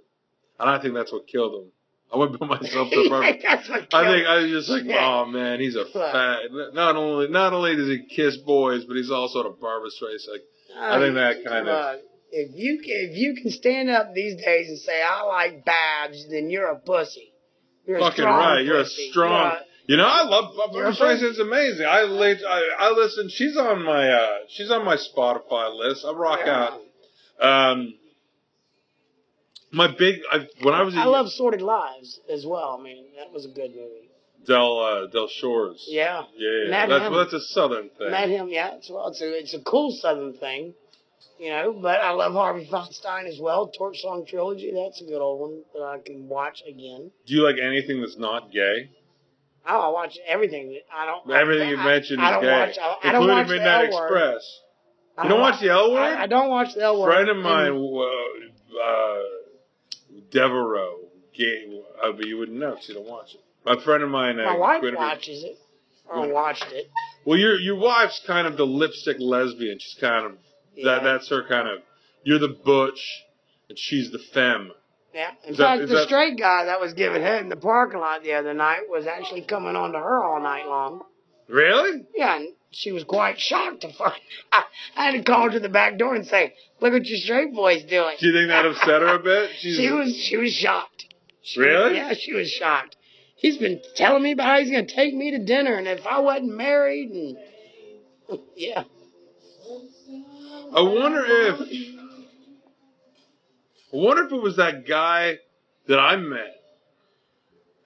[0.59, 1.71] and I think that's what killed him.
[2.13, 3.29] I went by myself to Barbara.
[3.29, 3.33] I
[4.11, 5.05] think I was just like, Yeah.
[5.05, 6.39] oh man, he's a fat.
[6.73, 10.39] Not only not only does he kiss boys, but he's also a Barbara Streisand.
[10.77, 11.99] I think that kind of-
[12.33, 16.49] if you if you can stand up these days and say I like Babs, then
[16.49, 17.33] you're a pussy.
[17.85, 20.93] You're a Fucking strong right, you're a strong- You're a- You know, I love Barbara?
[20.93, 21.85] Streisand's amazing.
[21.85, 23.27] I, I I listen.
[23.29, 26.05] She's on my uh she's on my Spotify list.
[26.05, 26.69] I rock yeah.
[27.41, 27.71] out.
[27.71, 27.95] Um,
[29.71, 32.77] my big I, when I was a I love Sordid Lives as well.
[32.79, 34.09] I mean, that was a good movie.
[34.45, 35.85] Del uh, Del Shores.
[35.87, 36.87] Yeah, Yeah, yeah.
[36.87, 38.11] That's, well, that's a southern thing.
[38.11, 38.47] met him.
[38.49, 40.73] Yeah, it's well, it's a it's a cool Southern thing,
[41.39, 41.73] you know.
[41.79, 43.67] But I love Harvey Fierstein as well.
[43.67, 44.71] Torch Song Trilogy.
[44.73, 47.11] That's a good old one that I can watch again.
[47.27, 48.89] Do you like anything that's not gay?
[49.67, 50.79] Oh, I watch everything.
[50.91, 51.29] I don't.
[51.31, 52.77] Everything I, you mentioned I is don't gay, watch.
[52.79, 54.59] I, I don't including watch Midnight Express.
[55.17, 55.99] I You don't watch the L Word?
[55.99, 57.11] I, I don't watch the L word.
[57.13, 59.19] friend of mine, uh, uh,
[60.31, 60.99] Devereaux,
[61.35, 63.41] gay, uh, but you wouldn't know because you don't watch it.
[63.65, 65.57] My friend of mine, uh, My wife watches it.
[66.09, 66.89] Or watched it.
[67.25, 69.77] Well, your your wife's kind of the lipstick lesbian.
[69.79, 70.37] She's kind of
[70.75, 70.85] Yeah.
[70.95, 71.03] that.
[71.03, 71.79] That's her kind of.
[72.23, 73.23] You're the butch,
[73.69, 74.71] and she's the femme.
[75.13, 75.31] Yeah.
[75.45, 77.55] In Is that- fact, is the that- straight guy that was giving head in the
[77.55, 81.03] parking lot the other night was actually coming on to her all night long.
[81.47, 82.05] Really?
[82.15, 84.13] Yeah, and she was quite shocked to find.
[84.51, 84.63] I,
[84.95, 87.53] I had to call her to the back door and say, "Look what your straight
[87.53, 89.51] boy's doing." Do you think that upset her a bit?
[89.59, 91.13] She's, She was she was shocked.
[91.43, 91.95] She- Really?
[91.95, 92.95] Yeah, she was shocked.
[93.35, 96.19] He's been telling me about how he's gonna take me to dinner, and if I
[96.19, 97.37] wasn't married, and
[98.55, 98.83] yeah,
[100.75, 101.59] I wonder if.
[103.93, 105.37] I wonder if it was that guy
[105.87, 106.55] that I met.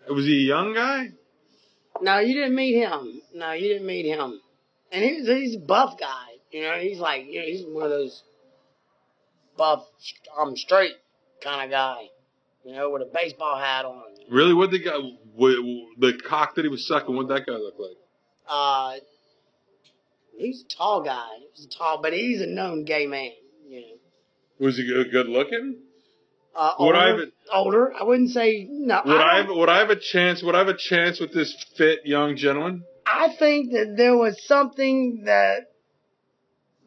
[0.08, 1.10] Was he a young guy?
[2.02, 3.22] no, you didn't meet him.
[3.34, 4.40] No, you didn't meet him.
[4.96, 6.38] And he's he's a buff guy.
[6.52, 8.24] You know, he's like you know, he's one of those
[9.58, 9.84] buff,
[10.40, 10.94] I'm straight
[11.44, 12.04] kind of guy.
[12.64, 14.04] You know, with a baseball hat on.
[14.30, 14.54] Really?
[14.54, 14.98] What the guy?
[15.36, 15.52] What,
[16.00, 17.16] the cock that he was sucking?
[17.16, 17.98] What that guy look like?
[18.48, 18.96] Uh,
[20.38, 21.28] he's a tall guy.
[21.54, 23.32] He's tall, but he's a known gay man.
[23.68, 24.66] You know.
[24.66, 25.80] Was he good, looking?
[26.56, 27.94] Uh, older, I a- older.
[27.94, 29.02] I wouldn't say no.
[29.06, 30.42] Would I I, have, would I have a chance?
[30.42, 32.86] Would I have a chance with this fit young gentleman?
[33.06, 35.72] I think that there was something that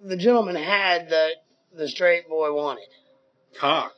[0.03, 1.33] the gentleman had that
[1.77, 2.89] the straight boy wanted.
[3.59, 3.93] Cock.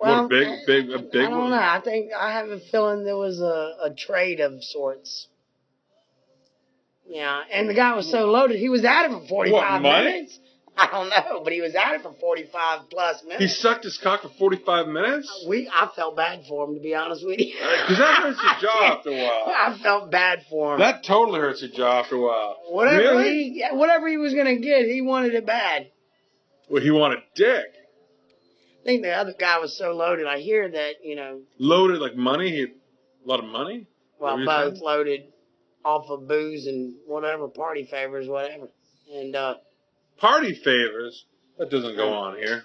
[0.00, 1.50] Well, what big, big, a big I don't one?
[1.50, 1.56] know.
[1.56, 5.28] I think I have a feeling there was a, a trade of sorts.
[7.08, 10.38] Yeah, and the guy was so loaded, he was at it for 45 What, minutes.
[10.78, 13.40] I don't know, but he was at it for 45 plus minutes.
[13.42, 15.46] He sucked his cock for forty five minutes.
[15.48, 17.54] We, I felt bad for him, to be honest with you.
[17.54, 19.54] Because that hurts your jaw after a while.
[19.56, 20.80] I felt bad for him.
[20.80, 22.56] That totally hurts your jaw after a while.
[22.68, 23.32] whatever really?
[23.54, 25.88] he, whatever he was gonna get, he wanted it bad.
[26.68, 27.64] Well, he wanted dick.
[28.82, 30.26] I think the other guy was so loaded.
[30.26, 32.50] I hear that you know, Loaded like money.
[32.50, 33.86] He had a lot of money.
[34.20, 34.84] well, What were both saying?
[34.84, 35.20] loaded
[35.84, 38.68] off of booze and whatever party favors, whatever.
[39.12, 39.54] And uh,
[40.18, 41.24] Party favors.
[41.58, 42.64] That doesn't go on here.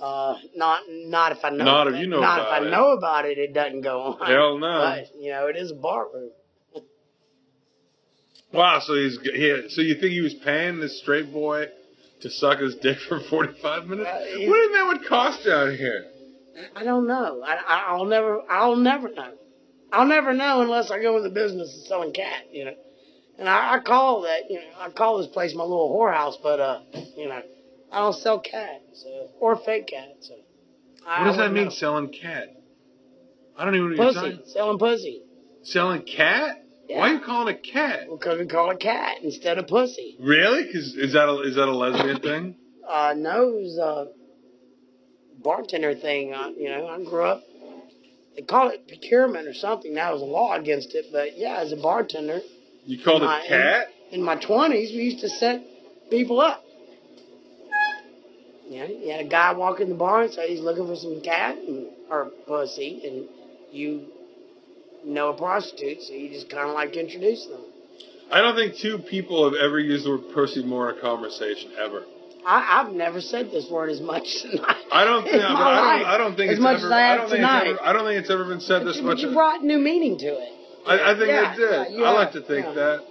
[0.00, 1.64] uh, not not if I know.
[1.64, 2.70] Not if you know Not about if I it.
[2.70, 4.26] know about it, it doesn't go on.
[4.26, 4.78] Hell no.
[4.80, 6.30] But you know, it is a bar room.
[8.52, 8.80] Wow.
[8.80, 11.66] So he's he, so you think he was paying this straight boy
[12.22, 14.08] to suck his dick for forty five minutes?
[14.08, 16.06] Uh, what do you think that would cost down here?
[16.74, 17.42] I don't know.
[17.46, 19.32] I, I I'll never I'll never know.
[19.92, 22.74] I'll never know unless I go in the business of selling cat, you know.
[23.40, 26.60] And I, I call that, you know, I call this place my little whorehouse, but
[26.60, 26.80] uh,
[27.16, 27.40] you know,
[27.90, 30.34] I don't sell cat, so or fake cat, so.
[31.06, 31.70] I, What does I that mean, know.
[31.70, 32.54] selling cat?
[33.56, 34.52] I don't even know what you're Pussy, talking.
[34.52, 35.22] selling pussy.
[35.62, 36.62] Selling cat?
[36.88, 36.98] Yeah.
[36.98, 38.08] Why are you calling it cat?
[38.10, 40.16] Because we call it cat instead of pussy.
[40.20, 40.64] Really?
[40.64, 42.54] Because is that a, is that a lesbian thing?
[42.90, 44.08] Uh, no, it was a
[45.44, 46.34] bartender thing.
[46.34, 47.40] Uh, you know, I grew up.
[48.34, 49.94] They call it procurement or something.
[49.94, 52.40] Now there's a law against it, but yeah, as a bartender,
[52.90, 53.86] You called My- it cat?
[54.10, 55.62] in my twenties, we used to set
[56.10, 56.64] people up.
[58.68, 60.96] You know, you had a guy walk in the bar and say he's looking for
[60.96, 63.28] some cat and, or pussy, and
[63.72, 64.06] you
[65.04, 67.60] know a prostitute, so you just kind of like introduce them.
[68.32, 71.70] I don't think two people have ever used the word pussy more in a conversation
[71.80, 72.02] ever.
[72.44, 74.82] I, I've never said this word as much tonight.
[74.90, 75.34] I don't think.
[75.36, 76.08] in but I don't.
[76.08, 76.86] I don't think as much ever.
[76.86, 77.66] as I have don't think tonight.
[77.68, 77.88] it's ever.
[77.88, 79.18] I don't think it's ever been said this you, much.
[79.18, 80.59] but you brought new meaning to it.
[80.86, 81.98] I, I think Yeah, it did.
[81.98, 82.72] yeah, I like to think yeah.
[82.74, 83.04] that.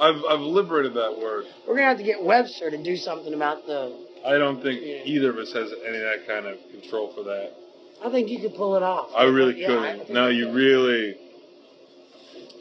[0.00, 1.44] I've I've liberated that word.
[1.68, 4.06] We're gonna have to get Webster to do something about the.
[4.24, 7.52] I don't think either of us has any of that kind of control for that.
[8.04, 9.10] I think you could pull it off.
[9.14, 10.10] I really couldn't.
[10.10, 11.16] No, you really.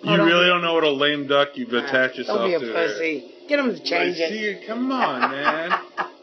[0.02, 2.52] You don't really don't know what a lame duck you've attached yourself to.
[2.52, 2.88] Don't be a there.
[2.88, 3.32] pussy.
[3.47, 4.30] Get him to change I it.
[4.32, 4.68] see you.
[4.68, 5.72] Come on, man.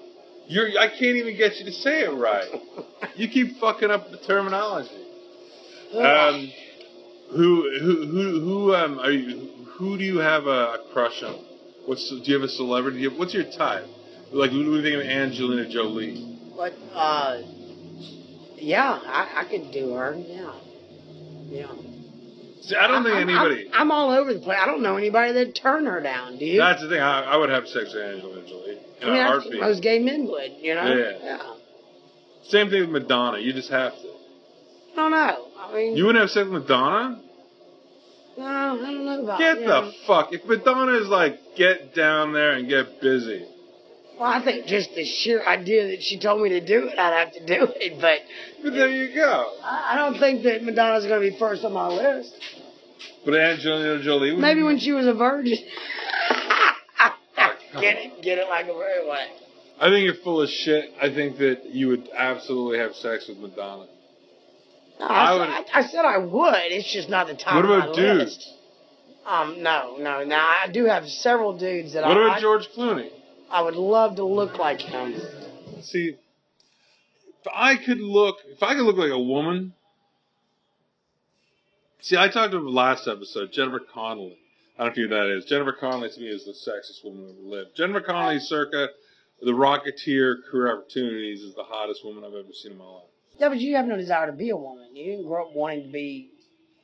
[0.48, 0.68] You're.
[0.78, 2.48] I can't even get you to say it right.
[3.16, 4.90] You keep fucking up the terminology.
[5.94, 6.50] Um,
[7.30, 9.50] who, who, who, who, um, are you?
[9.78, 11.34] Who do you have a crush on?
[11.86, 12.98] What's do you have a celebrity?
[13.00, 13.84] You have- What's your type?
[14.32, 16.38] Like, what do you think of Angelina Jolie?
[16.56, 17.42] But uh,
[18.56, 20.14] yeah, I, I could do her.
[20.16, 20.52] Yeah,
[21.48, 21.72] yeah.
[22.62, 23.68] See, I don't think I'm- anybody.
[23.72, 24.58] I'm, I'm all over the place.
[24.60, 26.38] I don't know anybody that'd turn her down.
[26.38, 26.58] Do you?
[26.58, 27.00] that's the thing.
[27.00, 29.60] I, I would have sex with Angelina Jolie in I mean, a I heartbeat.
[29.60, 30.52] most gay men would.
[30.58, 30.94] You know?
[31.22, 31.52] Yeah.
[32.48, 33.38] Same thing with Madonna.
[33.38, 34.08] You just have to.
[34.92, 35.45] I don't know.
[35.70, 37.20] I mean, You wouldn't have sex with Madonna?
[38.38, 39.38] no, I don't know about.
[39.38, 39.56] That.
[39.58, 40.32] Get the fuck.
[40.32, 43.44] If Madonna is like, get down there and get busy.
[44.18, 47.18] Well, I think just the sheer idea that she told me to do it, I'd
[47.18, 47.98] have to do it.
[48.00, 48.18] But
[48.62, 49.52] But there you go.
[49.62, 52.34] I I don't think that Madonna's going to be first on my list.
[53.24, 54.32] But Angelina Jolie.
[54.32, 55.58] would- Maybe when she was a virgin.
[57.80, 59.28] get it, get it like a very what?
[59.78, 60.92] I think you're full of shit.
[61.00, 63.86] I think that you would absolutely have sex with Madonna.
[65.00, 66.54] No, I I, would- I, I said I would.
[66.72, 68.36] It's just not the top What about dudes?
[68.36, 68.52] list.
[69.26, 70.22] Um, no, no.
[70.24, 73.10] Now I do have several dudes that What I, about George Clooney?
[73.50, 75.20] I would love to look like him.
[75.82, 76.16] See,
[77.40, 79.72] if I could look, if I could look like a woman.
[82.00, 84.38] See, I talked about last episode, Jennifer Connelly.
[84.78, 85.44] I don't know who that is.
[85.46, 87.76] Jennifer Connelly to me is the sexiest woman who ever lived.
[87.76, 88.88] Jennifer Connelly, circa
[89.42, 93.02] the Rocketeer Career Opportunities, is the hottest woman I've ever seen in my life.
[93.38, 94.94] Yeah, but you have no desire to be a woman.
[94.94, 96.30] You didn't grow up wanting to be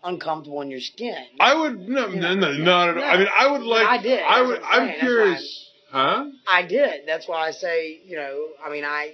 [0.04, 1.16] uncomfortable in your skin.
[1.40, 3.04] I would no, You no, know, no, not at all.
[3.04, 3.86] I mean, I would like.
[3.86, 4.20] I did.
[4.22, 4.60] I would.
[4.62, 5.70] I'm, I'm curious.
[5.90, 6.24] Huh?
[6.48, 7.02] I did.
[7.06, 9.12] That's why I say, you know, I mean, I,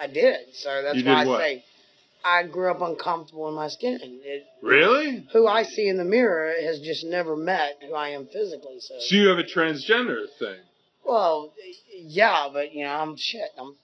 [0.00, 0.54] I did.
[0.54, 1.40] So that's You why I what?
[1.40, 1.64] say,
[2.22, 3.98] I grew up uncomfortable in my skin.
[4.02, 5.26] It, Really?
[5.32, 8.78] who I see in the mirror has just never met who I am physically.
[8.80, 10.58] So, So you have a transgender thing?
[11.04, 11.52] well,
[11.96, 13.48] yeah, but you know, I'm shit.
[13.58, 13.74] I'm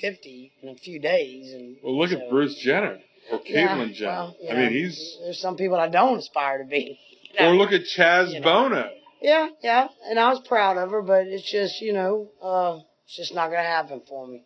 [0.00, 3.00] 50 in a few days, and Well, look so- at Bruce Jenner
[3.30, 4.10] or Yeah, Caitlyn Jenner.
[4.10, 5.18] well, you I know, mean, he's.
[5.22, 6.98] there's some people I don't aspire to be.
[7.32, 7.50] you know.
[7.50, 8.44] Or look at Chaz You know.
[8.44, 8.90] Bono.
[9.20, 13.16] Yeah, yeah, and I was proud of her, but it's just, you know, uh, it's
[13.16, 14.44] just not gonna happen for me.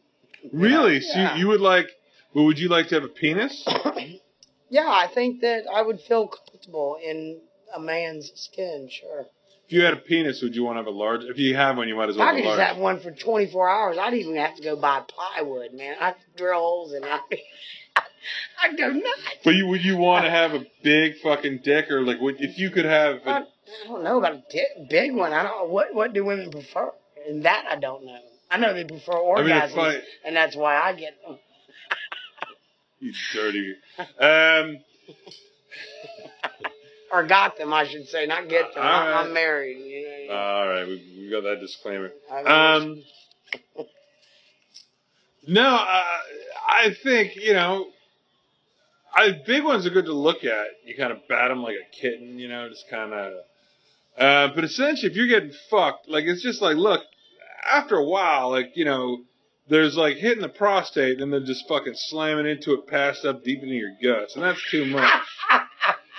[0.53, 1.01] Really?
[1.01, 1.35] So Yeah.
[1.35, 1.89] you, you would like?
[2.33, 3.66] Well, would you like to have a penis?
[4.70, 7.41] yeah, I think that I would feel comfortable in
[7.74, 9.26] a man's skin, sure.
[9.68, 11.24] If you had a penis, would you want to have a large?
[11.24, 12.68] If you have one, you might as well I have could a just large.
[12.68, 13.98] have one for 24 hours.
[14.00, 15.94] I'd even have to go buy plywood, man.
[16.00, 17.10] I'd drill holes in it.
[18.64, 19.04] I'd go nuts.
[19.44, 22.58] But you would you want to have a big fucking dick, or like, would, if
[22.58, 23.16] you could have?
[23.26, 23.44] I, A, I
[23.88, 25.34] don't know about a di- big one.
[25.34, 25.68] I don't.
[25.68, 26.90] What What do women prefer?
[27.28, 28.18] And that I don't know.
[28.50, 31.38] I know they prefer I mean, orgasms, I, and that's why I get them.
[33.00, 33.74] you dirty.
[34.18, 34.78] Um,
[37.12, 38.82] Or got them, I should say, not get them.
[38.84, 39.24] All I, right.
[39.24, 39.78] I'm married.
[39.78, 42.11] You know, all right, we, we got that disclaimer.
[42.30, 43.02] Um,
[45.46, 46.04] no, I,
[46.68, 47.86] I think you know,
[49.14, 50.66] I big ones are good to look at.
[50.84, 53.32] You kind of bat them like a kitten, you know, just kind of.
[54.18, 57.02] Uh, but essentially, if you're getting fucked, like it's just like, look,
[57.70, 59.22] after a while, like you know,
[59.68, 63.62] there's like hitting the prostate and then just fucking slamming into it, passed up deep
[63.62, 65.11] into your guts, and that's too much.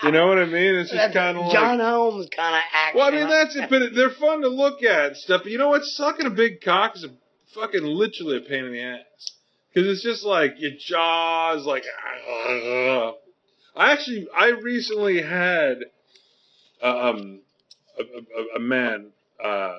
[0.03, 0.75] You know what I mean?
[0.75, 1.53] It's just kind of like.
[1.53, 2.97] John Holmes kind of action.
[2.99, 5.41] Well, I mean that's it, but they're fun to look at and stuff.
[5.43, 5.83] But you know what?
[5.83, 7.09] Sucking a big cock is a
[7.53, 9.31] fucking literally a pain in the ass
[9.73, 11.83] because it's just like your jaws, like.
[13.75, 15.79] I actually, I recently had
[16.81, 17.41] um
[17.99, 19.11] a, a, a man,
[19.43, 19.77] uh,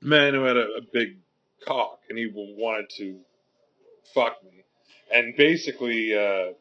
[0.00, 1.18] man who had a, a big
[1.66, 3.18] cock and he wanted to
[4.12, 4.64] fuck me,
[5.12, 6.14] and basically.
[6.14, 6.54] uh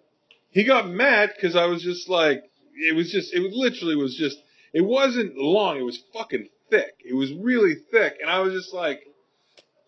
[0.51, 2.43] he got mad because I was just like,
[2.75, 4.37] it was just, it was literally was just,
[4.73, 6.95] it wasn't long, it was fucking thick.
[7.03, 9.01] It was really thick, and I was just like,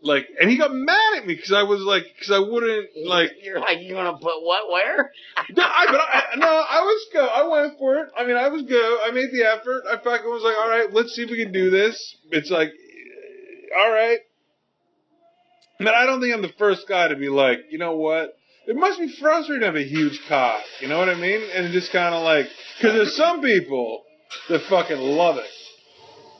[0.01, 3.32] like, and he got mad at me because I was like, because I wouldn't like,
[3.43, 5.11] You're like, you want to put what where?
[5.55, 8.09] no, I, but I, no, I was go, I went for it.
[8.18, 9.84] I mean, I was go, I made the effort.
[9.89, 12.18] I fucking was like, all right, let's see if we can do this.
[12.32, 12.72] It's like,
[13.78, 14.20] all right.
[15.80, 18.36] But I don't think I'm the first guy to be like, you know what?
[18.66, 20.61] It must be frustrating to have a huge cock.
[20.80, 21.41] You know what I mean?
[21.53, 22.47] And just kind of like,
[22.78, 24.03] because there's some people
[24.49, 25.49] that fucking love it.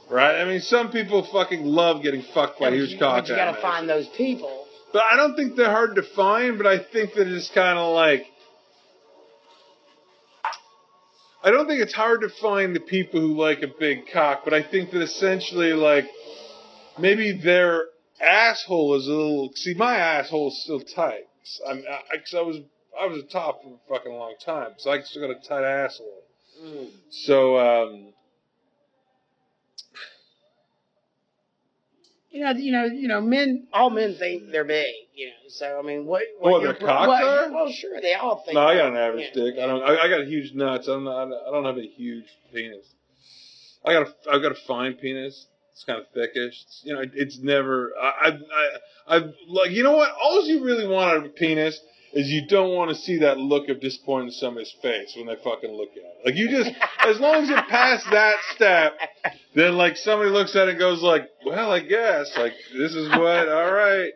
[0.10, 0.42] Right?
[0.42, 3.24] I mean, some people fucking love getting fucked by but huge you- cock.
[3.24, 4.68] But you got to find those people.
[4.94, 7.94] But I don't think they're hard to find, but I think that it's kind of
[7.96, 8.26] like.
[11.44, 14.54] I don't think it's hard to find the people who like a big cock, but
[14.54, 16.06] I think that essentially, like,
[16.98, 17.86] maybe their
[18.22, 19.52] asshole is a little.
[19.56, 21.24] See, my asshole is still tight.
[21.68, 22.58] I'm, I, cause I was,
[23.00, 25.64] I was a top for a fucking long time, so I still got a tight
[25.64, 26.24] asshole.
[26.64, 26.88] Mm.
[27.10, 28.14] So um,
[32.34, 33.68] You know, you know, you know, men.
[33.72, 34.92] All men think they're big.
[35.14, 36.24] You know, so I mean, what?
[36.40, 37.52] what What, your their pro- cocks what- are?
[37.52, 38.56] Well, sure, they all think.
[38.56, 39.44] no, I got an average yeah.
[39.44, 39.54] dick.
[39.62, 39.84] I don't.
[39.84, 40.88] I, I got huge nuts.
[40.88, 41.28] I'm not.
[41.28, 42.86] I don't have a huge penis.
[43.86, 44.32] I got a.
[44.32, 45.46] I've got a fine penis.
[45.74, 46.62] It's kind of thickish.
[46.64, 47.92] It's, you know, it, it's never.
[48.00, 48.08] I.
[48.08, 48.30] I.
[48.30, 49.18] I.
[49.18, 49.18] I
[49.48, 49.72] like.
[49.72, 50.12] You know what?
[50.22, 51.80] All you really want out of a penis
[52.14, 55.36] is you don't want to see that look of disappointment in somebody's face when they
[55.44, 56.18] fucking look at it.
[56.26, 56.70] Like you just,
[57.08, 58.94] as long as you pass that step,
[59.56, 63.10] then like somebody looks at it and goes like, well, I guess like this is
[63.10, 63.50] what.
[63.50, 64.12] All right.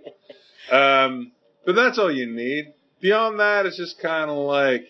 [0.71, 1.31] Um,
[1.65, 2.73] but that's all you need.
[3.01, 4.83] Beyond that, it's just kind of like.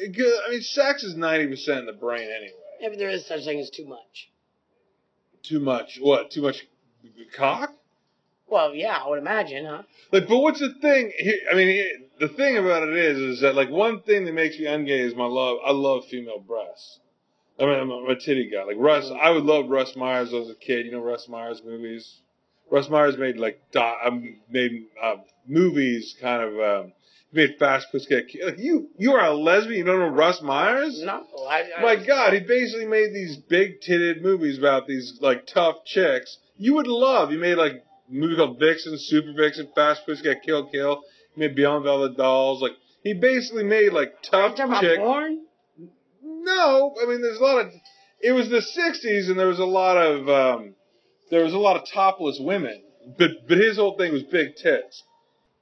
[0.00, 2.52] it go- I mean, sex is ninety percent in the brain anyway.
[2.80, 4.30] Maybe there is such a thing as too much.
[5.44, 5.98] Too much.
[6.00, 6.30] What?
[6.30, 6.66] Too much
[7.36, 7.70] cock?
[8.46, 9.82] Well, yeah, I would imagine, huh?
[10.12, 11.12] Like, but what's the thing?
[11.50, 14.66] I mean, the thing about it is, is that like one thing that makes me
[14.66, 15.58] ungay is my love.
[15.64, 17.00] I love female breasts.
[17.58, 18.64] I mean, I'm a, I'm a titty guy.
[18.64, 20.86] Like Russ, I would love Russ Myers as a kid.
[20.86, 22.20] You know Russ Myers movies.
[22.70, 25.16] Russ Myers made like do- um, made uh,
[25.46, 26.60] movies, kind of.
[26.60, 26.92] Um,
[27.34, 28.28] made Fast Pussycat.
[28.28, 28.54] get killed.
[28.58, 29.78] you, you are a lesbian.
[29.78, 31.02] You don't know Russ Myers?
[31.04, 31.64] No, I.
[31.76, 36.38] I My God, he basically made these big titted movies about these like tough chicks.
[36.56, 37.30] You would love.
[37.30, 41.02] He made like a movie called Vixen, Super Vixen, Fast Pussycat Kill Kill.
[41.34, 42.62] He made Beyond Velvet Dolls.
[42.62, 42.72] Like
[43.02, 44.98] he basically made like tough chick.
[44.98, 45.42] porn?
[46.22, 47.72] No, I mean there's a lot of.
[48.20, 50.74] It was the '60s, and there was a lot of um,
[51.30, 52.82] there was a lot of topless women.
[53.18, 55.02] But but his whole thing was big tits.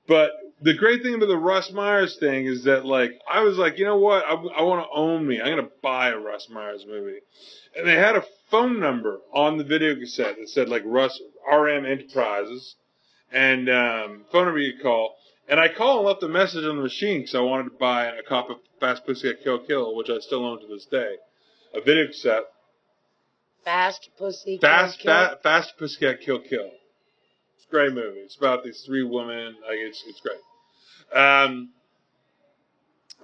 [0.06, 0.30] But
[0.62, 3.84] the great thing about the Russ Myers thing is that like I was like, you
[3.84, 4.24] know what?
[4.24, 5.40] I, I want to own me.
[5.40, 7.18] I'm gonna buy a Russ Myers movie,
[7.76, 11.84] and they had a phone number on the video cassette that said like Russ RM
[11.86, 12.76] Enterprises,
[13.32, 15.16] and um, phone number you call.
[15.48, 18.06] And I called and left a message on the machine because I wanted to buy
[18.06, 21.16] a copy of Fast Pussycat Kill Kill, which I still own to this day,
[21.74, 22.44] a video cassette.
[23.64, 24.58] Fast pussy.
[24.60, 25.28] Fast, kill, kill.
[25.30, 26.70] fa- Fast Pussycat Kill Kill.
[27.56, 28.20] It's a great movie.
[28.20, 29.56] It's about these three women.
[29.66, 30.38] Like it's it's great.
[31.14, 31.70] Um.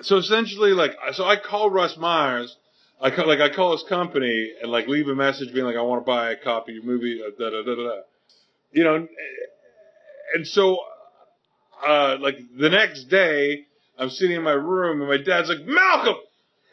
[0.01, 2.57] So essentially, like, so I call Russ Myers.
[3.01, 5.83] I call, like I call his company and like leave a message being like, I
[5.83, 7.21] want to buy a copy of your movie.
[7.21, 7.83] uh, Da da da da.
[7.83, 8.01] da.
[8.73, 9.09] You know,
[10.35, 10.79] and so,
[11.87, 13.67] uh, like the next day,
[13.99, 16.17] I'm sitting in my room and my dad's like, Malcolm.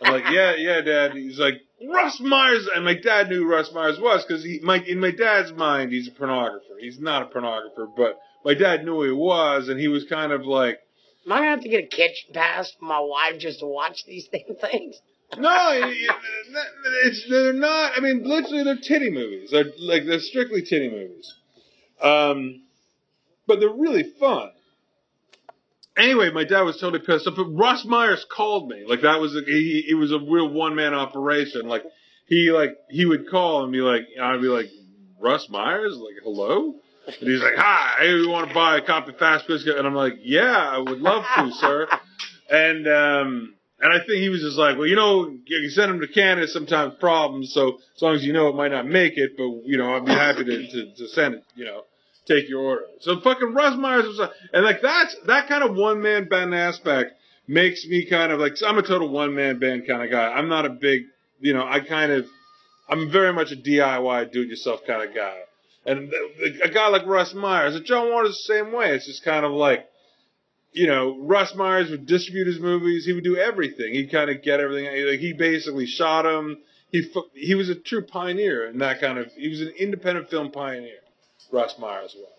[0.01, 1.13] I'm like, yeah, yeah, dad.
[1.13, 4.99] He's like, Russ Myers, and my dad knew Russ Myers was because he, my, in
[4.99, 6.77] my dad's mind, he's a pornographer.
[6.79, 10.45] He's not a pornographer, but my dad knew he was, and he was kind of
[10.45, 10.79] like,
[11.25, 14.05] Am I gonna have to get a kitchen pass for my wife just to watch
[14.05, 15.01] these damn things?
[15.37, 16.15] no, it- it-
[17.05, 17.93] it's they're not.
[17.97, 19.49] I mean, literally, they're titty movies.
[19.51, 21.33] They're like they're strictly titty movies,
[22.01, 22.61] um,
[23.47, 24.51] but they're really fun.
[25.97, 27.25] Anyway, my dad was totally pissed.
[27.27, 27.35] off.
[27.37, 28.83] But Russ Myers called me.
[28.87, 29.85] Like that was a, he.
[29.89, 31.67] It was a real one man operation.
[31.67, 31.83] Like
[32.27, 34.67] he like he would call and be like, I'd be like,
[35.19, 36.75] Russ Myers, like hello.
[37.07, 39.85] And he's like, "Hi, hey, we want to buy a copy of Fast Biscuit," and
[39.87, 41.87] I'm like, "Yeah, I would love to, sir."
[42.49, 45.99] And um, and I think he was just like, "Well, you know, you send them
[46.01, 47.53] to Canada, sometimes problems.
[47.53, 50.05] So as long as you know it might not make it, but you know, I'd
[50.05, 51.43] be happy to, to, to send it.
[51.55, 51.81] You know,
[52.27, 55.75] take your order." So fucking Russ Myers was, like- and like that's that kind of
[55.75, 57.13] one man band aspect
[57.47, 60.31] makes me kind of like I'm a total one man band kind of guy.
[60.31, 61.03] I'm not a big,
[61.39, 62.25] you know, I kind of
[62.89, 65.37] I'm very much a DIY, do it yourself kind of guy.
[65.85, 66.11] And
[66.63, 68.95] a guy like Russ Myers, and John Waters the same way.
[68.95, 69.87] It's just kind of like,
[70.73, 73.05] you know, Russ Myers would distribute his movies.
[73.05, 73.93] He would do everything.
[73.93, 74.85] He'd kind of get everything.
[75.07, 76.57] Like he basically shot him.
[76.91, 79.27] He he was a true pioneer in that kind of.
[79.37, 80.97] He was an independent film pioneer.
[81.51, 82.29] Russ Myers was.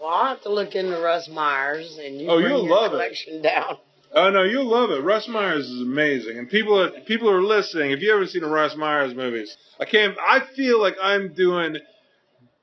[0.00, 2.92] Well, I'll have to look into Russ Myers and you Oh, bring you'll your love
[2.94, 3.42] it.
[3.42, 3.76] down.
[4.14, 5.02] Oh no, you'll love it.
[5.02, 7.92] Russ Myers is amazing, and people are people are listening.
[7.92, 10.16] If you haven't seen a Russ Myers movies, I can't.
[10.18, 11.76] I feel like I'm doing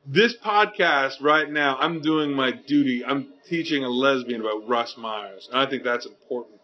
[0.09, 1.77] this podcast right now.
[1.77, 3.05] I'm doing my duty.
[3.05, 6.59] I'm teaching a lesbian about Russ Myers, and I think that's important.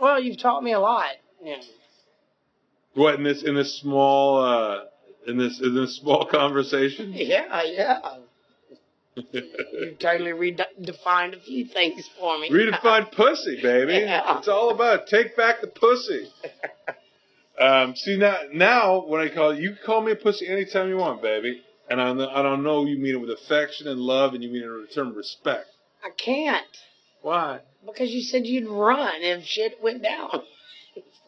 [0.00, 1.12] Well, you've taught me a lot.
[1.42, 1.60] Yeah.
[2.94, 4.84] What in this in this small uh,
[5.26, 7.12] in this in this small conversation?
[7.14, 7.98] Yeah, yeah.
[9.16, 12.50] You totally redefined a few things for me.
[12.50, 13.92] Redefined pussy, baby.
[13.92, 14.38] Yeah.
[14.38, 16.28] It's all about take back the pussy.
[17.60, 20.96] Um, see now, now when I call you, can call me a pussy anytime you
[20.96, 21.62] want, baby.
[21.90, 24.62] And I, I don't know you mean it with affection and love, and you mean
[24.62, 25.66] it in return respect.
[26.02, 26.64] I can't
[27.22, 27.60] Why?
[27.84, 30.42] because you said you'd run if shit went down.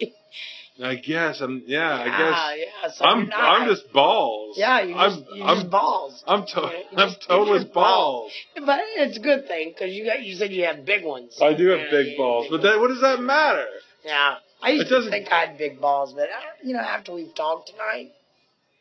[0.83, 1.63] I guess I'm.
[1.67, 2.91] Yeah, I guess yeah.
[2.93, 3.31] So I'm.
[3.35, 4.57] I'm just balls.
[4.59, 5.11] Yeah, you I'm.
[5.11, 5.71] just, I'm.
[5.71, 6.23] balls.
[6.27, 8.31] I'm, to- you I'm just- total you're as balls.
[8.55, 10.23] But it's a good thing because you got.
[10.23, 11.39] You said you have big ones.
[11.41, 13.65] I do have Yeah, big you balls, big but that, what does that matter?
[14.05, 14.37] Yeah.
[14.63, 17.71] I used to think I had big balls, but uh, you know, after we've talked
[17.71, 18.13] tonight,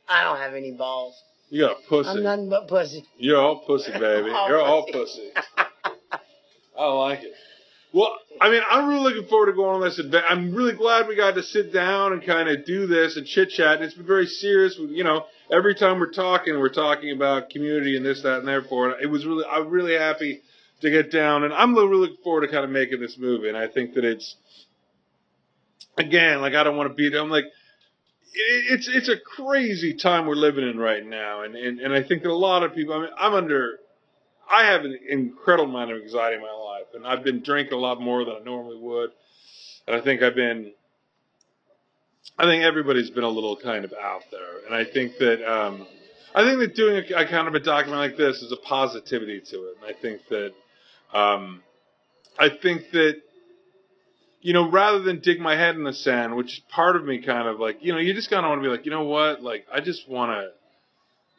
[0.09, 1.15] I don't have any balls.
[1.49, 2.09] You got a pussy.
[2.09, 3.05] I'm nothing but pussy.
[3.17, 4.29] You're all pussy, baby.
[4.29, 5.31] All You're all pussy.
[6.77, 7.33] I like it.
[7.93, 10.25] Well, I mean, I'm really looking forward to going on this event.
[10.27, 13.51] I'm really glad we got to sit down and kind of do this and chit
[13.51, 13.75] chat.
[13.75, 14.77] And it's been very serious.
[14.77, 18.89] You know, every time we're talking, we're talking about community and this, that, and therefore.
[18.89, 20.41] And it was really, I'm really happy
[20.81, 23.47] to get down, and I'm really looking forward to kind of making this movie.
[23.47, 24.35] And I think that it's,
[25.97, 27.15] again, like I don't want to beat.
[27.15, 27.45] I'm like,
[28.35, 32.23] it's it's a crazy time we're living in right now, and and, and I think
[32.23, 32.93] that a lot of people.
[32.93, 33.79] I mean, I'm under.
[34.51, 37.81] I have an incredible amount of anxiety in my life, and I've been drinking a
[37.81, 39.09] lot more than I normally would,
[39.87, 40.71] and I think I've been.
[42.37, 45.87] I think everybody's been a little kind of out there, and I think that um,
[46.33, 49.41] I think that doing a, a kind of a document like this is a positivity
[49.51, 50.53] to it, and I think that
[51.17, 51.63] um,
[52.37, 53.21] I think that
[54.45, 57.47] you know, rather than dig my head in the sand, which part of me kind
[57.47, 59.41] of like, you know, you just kind of want to be like, you know what,
[59.41, 60.49] like I just want to,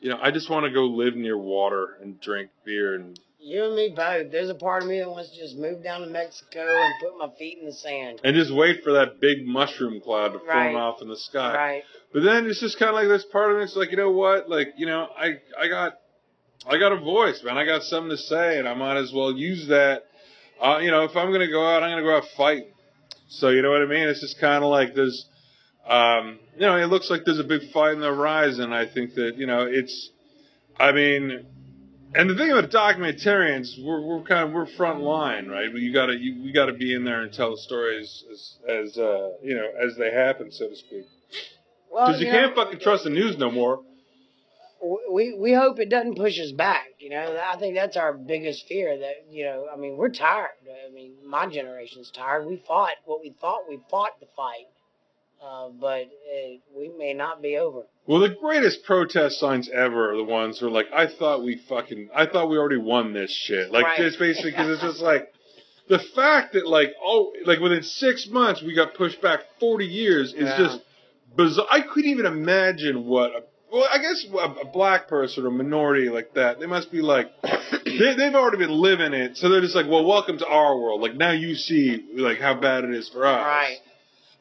[0.00, 3.66] you know, I just want to go live near water and drink beer and You
[3.66, 4.32] and me both.
[4.32, 7.16] There's a part of me that wants to just move down to Mexico and put
[7.16, 8.20] my feet in the sand.
[8.24, 11.54] and just wait for that big mushroom cloud to form off in the sky.
[11.54, 11.82] Right.
[12.12, 13.62] But then it's just kind of like this part of me.
[13.62, 15.92] It's like, you know what, like you know, I I got
[16.68, 17.56] I got a voice, man.
[17.56, 20.02] I got something to say, and I might as well use that.
[20.60, 22.72] Uh, you know, if I'm gonna go out, I'm gonna go out fighting.
[23.28, 24.08] So you know what I mean?
[24.08, 25.26] It's just kind of like there's,
[25.86, 28.72] um, you know, it looks like there's a big fight in the horizon.
[28.72, 30.10] I think that you know it's,
[30.78, 31.44] I mean,
[32.14, 35.72] and the thing about documentarians, we're we're kind of we're front line, right?
[35.72, 39.30] You gotta you, we gotta be in there and tell the stories as as uh,
[39.42, 41.04] you know as they happen, so to speak.
[41.90, 43.80] Well, Because you, you can't fucking trust the news no more.
[45.10, 46.86] We we hope it doesn't push us back.
[46.98, 48.98] You know, I think that's our biggest fear.
[48.98, 50.50] That you know, I mean, we're tired.
[50.88, 52.46] I mean, my generation's tired.
[52.46, 54.66] We fought what we thought we fought the fight,
[55.42, 57.82] uh, but uh, we may not be over.
[58.06, 61.56] Well, the greatest protest signs ever are the ones who are like, I thought we
[61.68, 63.72] fucking, I thought we already won this shit.
[63.72, 63.98] Like, Right.
[63.98, 65.32] just basically, because it's just like,
[65.88, 70.32] the fact that, like, oh, like within six months we got pushed back 40 years
[70.32, 70.56] is Yeah.
[70.56, 70.80] just
[71.34, 71.66] bizarre.
[71.68, 73.42] I couldn't even imagine what, a,
[73.76, 77.30] well, I guess a, a black person or minority like that, they must be like,
[77.84, 79.36] they, they've already been living it.
[79.36, 81.00] So they're just like, well, welcome to our world.
[81.00, 83.44] Like, now you see, like, how bad it is for us.
[83.44, 83.78] Right.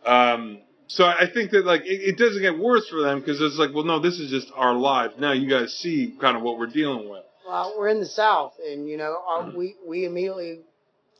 [0.05, 3.57] Um, so I think that like it, it doesn't get worse for them because it's
[3.57, 5.15] like, well, no, this is just our lives.
[5.19, 7.23] Now you guys see kind of what we're dealing with.
[7.47, 10.61] Well, we're in the South, and you know, our, we we immediately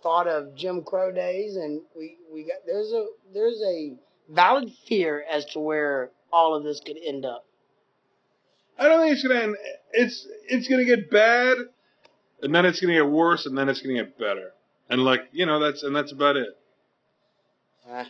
[0.04, 3.96] thought of Jim Crow days, and we we got there's a there's a
[4.30, 7.46] valid fear as to where all of this could end up.
[8.78, 9.56] I don't think it's gonna end.
[9.94, 11.58] It's it's gonna get bad,
[12.42, 14.52] and then it's gonna get worse, and then it's gonna get better.
[14.90, 16.50] And like you know, that's and that's about it.
[17.90, 18.06] Uh,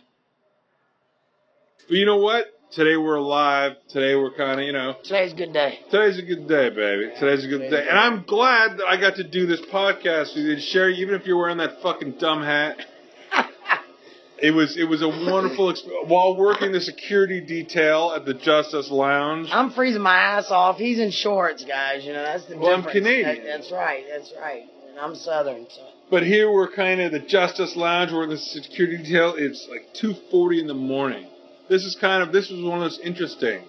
[1.88, 2.46] But you know what?
[2.72, 3.72] Today we're alive.
[3.88, 4.96] Today we're kind of you know.
[5.04, 5.78] today's a good day.
[5.90, 7.12] Today's a good day, baby.
[7.18, 10.44] Today's a good day, and I'm glad that I got to do this podcast with
[10.44, 10.90] you and share.
[10.90, 12.78] Even if you're wearing that fucking dumb hat,
[14.42, 16.08] it was it was a wonderful experience.
[16.10, 20.76] While working the security detail at the Justice Lounge, I'm freezing my ass off.
[20.78, 22.04] He's in shorts, guys.
[22.04, 22.82] You know that's the Well, I'm.
[22.84, 23.36] Canadian.
[23.36, 24.04] That- that's right.
[24.10, 24.64] That's right.
[24.90, 25.66] And I'm Southern.
[25.70, 25.82] So.
[26.10, 28.12] but here we're kind of the Justice Lounge.
[28.12, 29.34] We're in the security detail.
[29.36, 31.26] It's like 2:40 in the morning.
[31.68, 33.62] This is kind of this was one of those interesting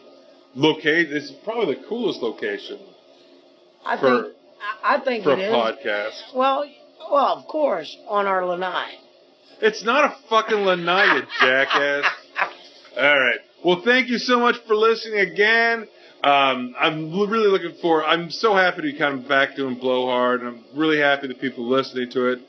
[0.56, 1.12] location.
[1.14, 2.80] This is probably the coolest location
[3.86, 4.34] I For- think
[4.84, 5.54] I, think for a is.
[5.54, 6.36] podcast.
[6.36, 6.66] Well,
[7.12, 8.92] well, of course, on our lanai.
[9.62, 12.06] It's not a fucking lanai, you jackass.
[12.98, 13.40] All right.
[13.64, 15.88] Well, thank you so much for listening again.
[16.24, 18.04] Um, I'm really looking for.
[18.04, 21.40] I'm so happy to be kind of back doing Blowhard, and I'm really happy that
[21.40, 22.40] people are listening to it.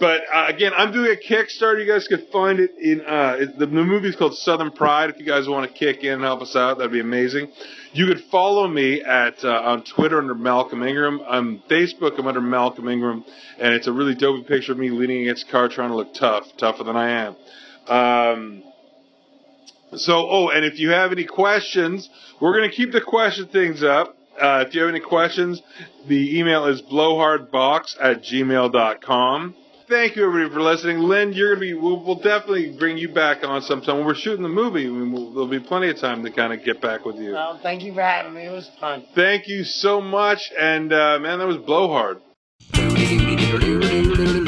[0.00, 1.84] But uh, again, I'm doing a Kickstarter.
[1.84, 5.10] You guys can find it in uh, the, the movie's called Southern Pride.
[5.10, 7.50] If you guys want to kick in and help us out, that'd be amazing.
[7.92, 11.20] You could follow me at uh, on Twitter under Malcolm Ingram.
[11.20, 13.24] On Facebook, I'm under Malcolm Ingram,
[13.58, 16.12] and it's a really dopey picture of me leaning against a car trying to look
[16.14, 17.36] tough, tougher than I am.
[17.88, 18.62] Um,
[19.96, 22.10] so, oh, and if you have any questions,
[22.40, 24.14] we're going to keep the question things up.
[24.38, 25.62] Uh, if you have any questions,
[26.06, 29.54] the email is blowhardbox at gmail.com.
[29.88, 30.98] Thank you, everybody, for listening.
[30.98, 33.96] Lynn, you're going to be, we'll, we'll definitely bring you back on sometime.
[33.96, 36.52] When we're shooting the movie, I mean, we'll, there'll be plenty of time to kind
[36.52, 37.32] of get back with you.
[37.32, 38.44] Well, thank you for having me.
[38.44, 39.06] It was fun.
[39.14, 40.52] Thank you so much.
[40.58, 42.20] And, uh, man, that was blowhard.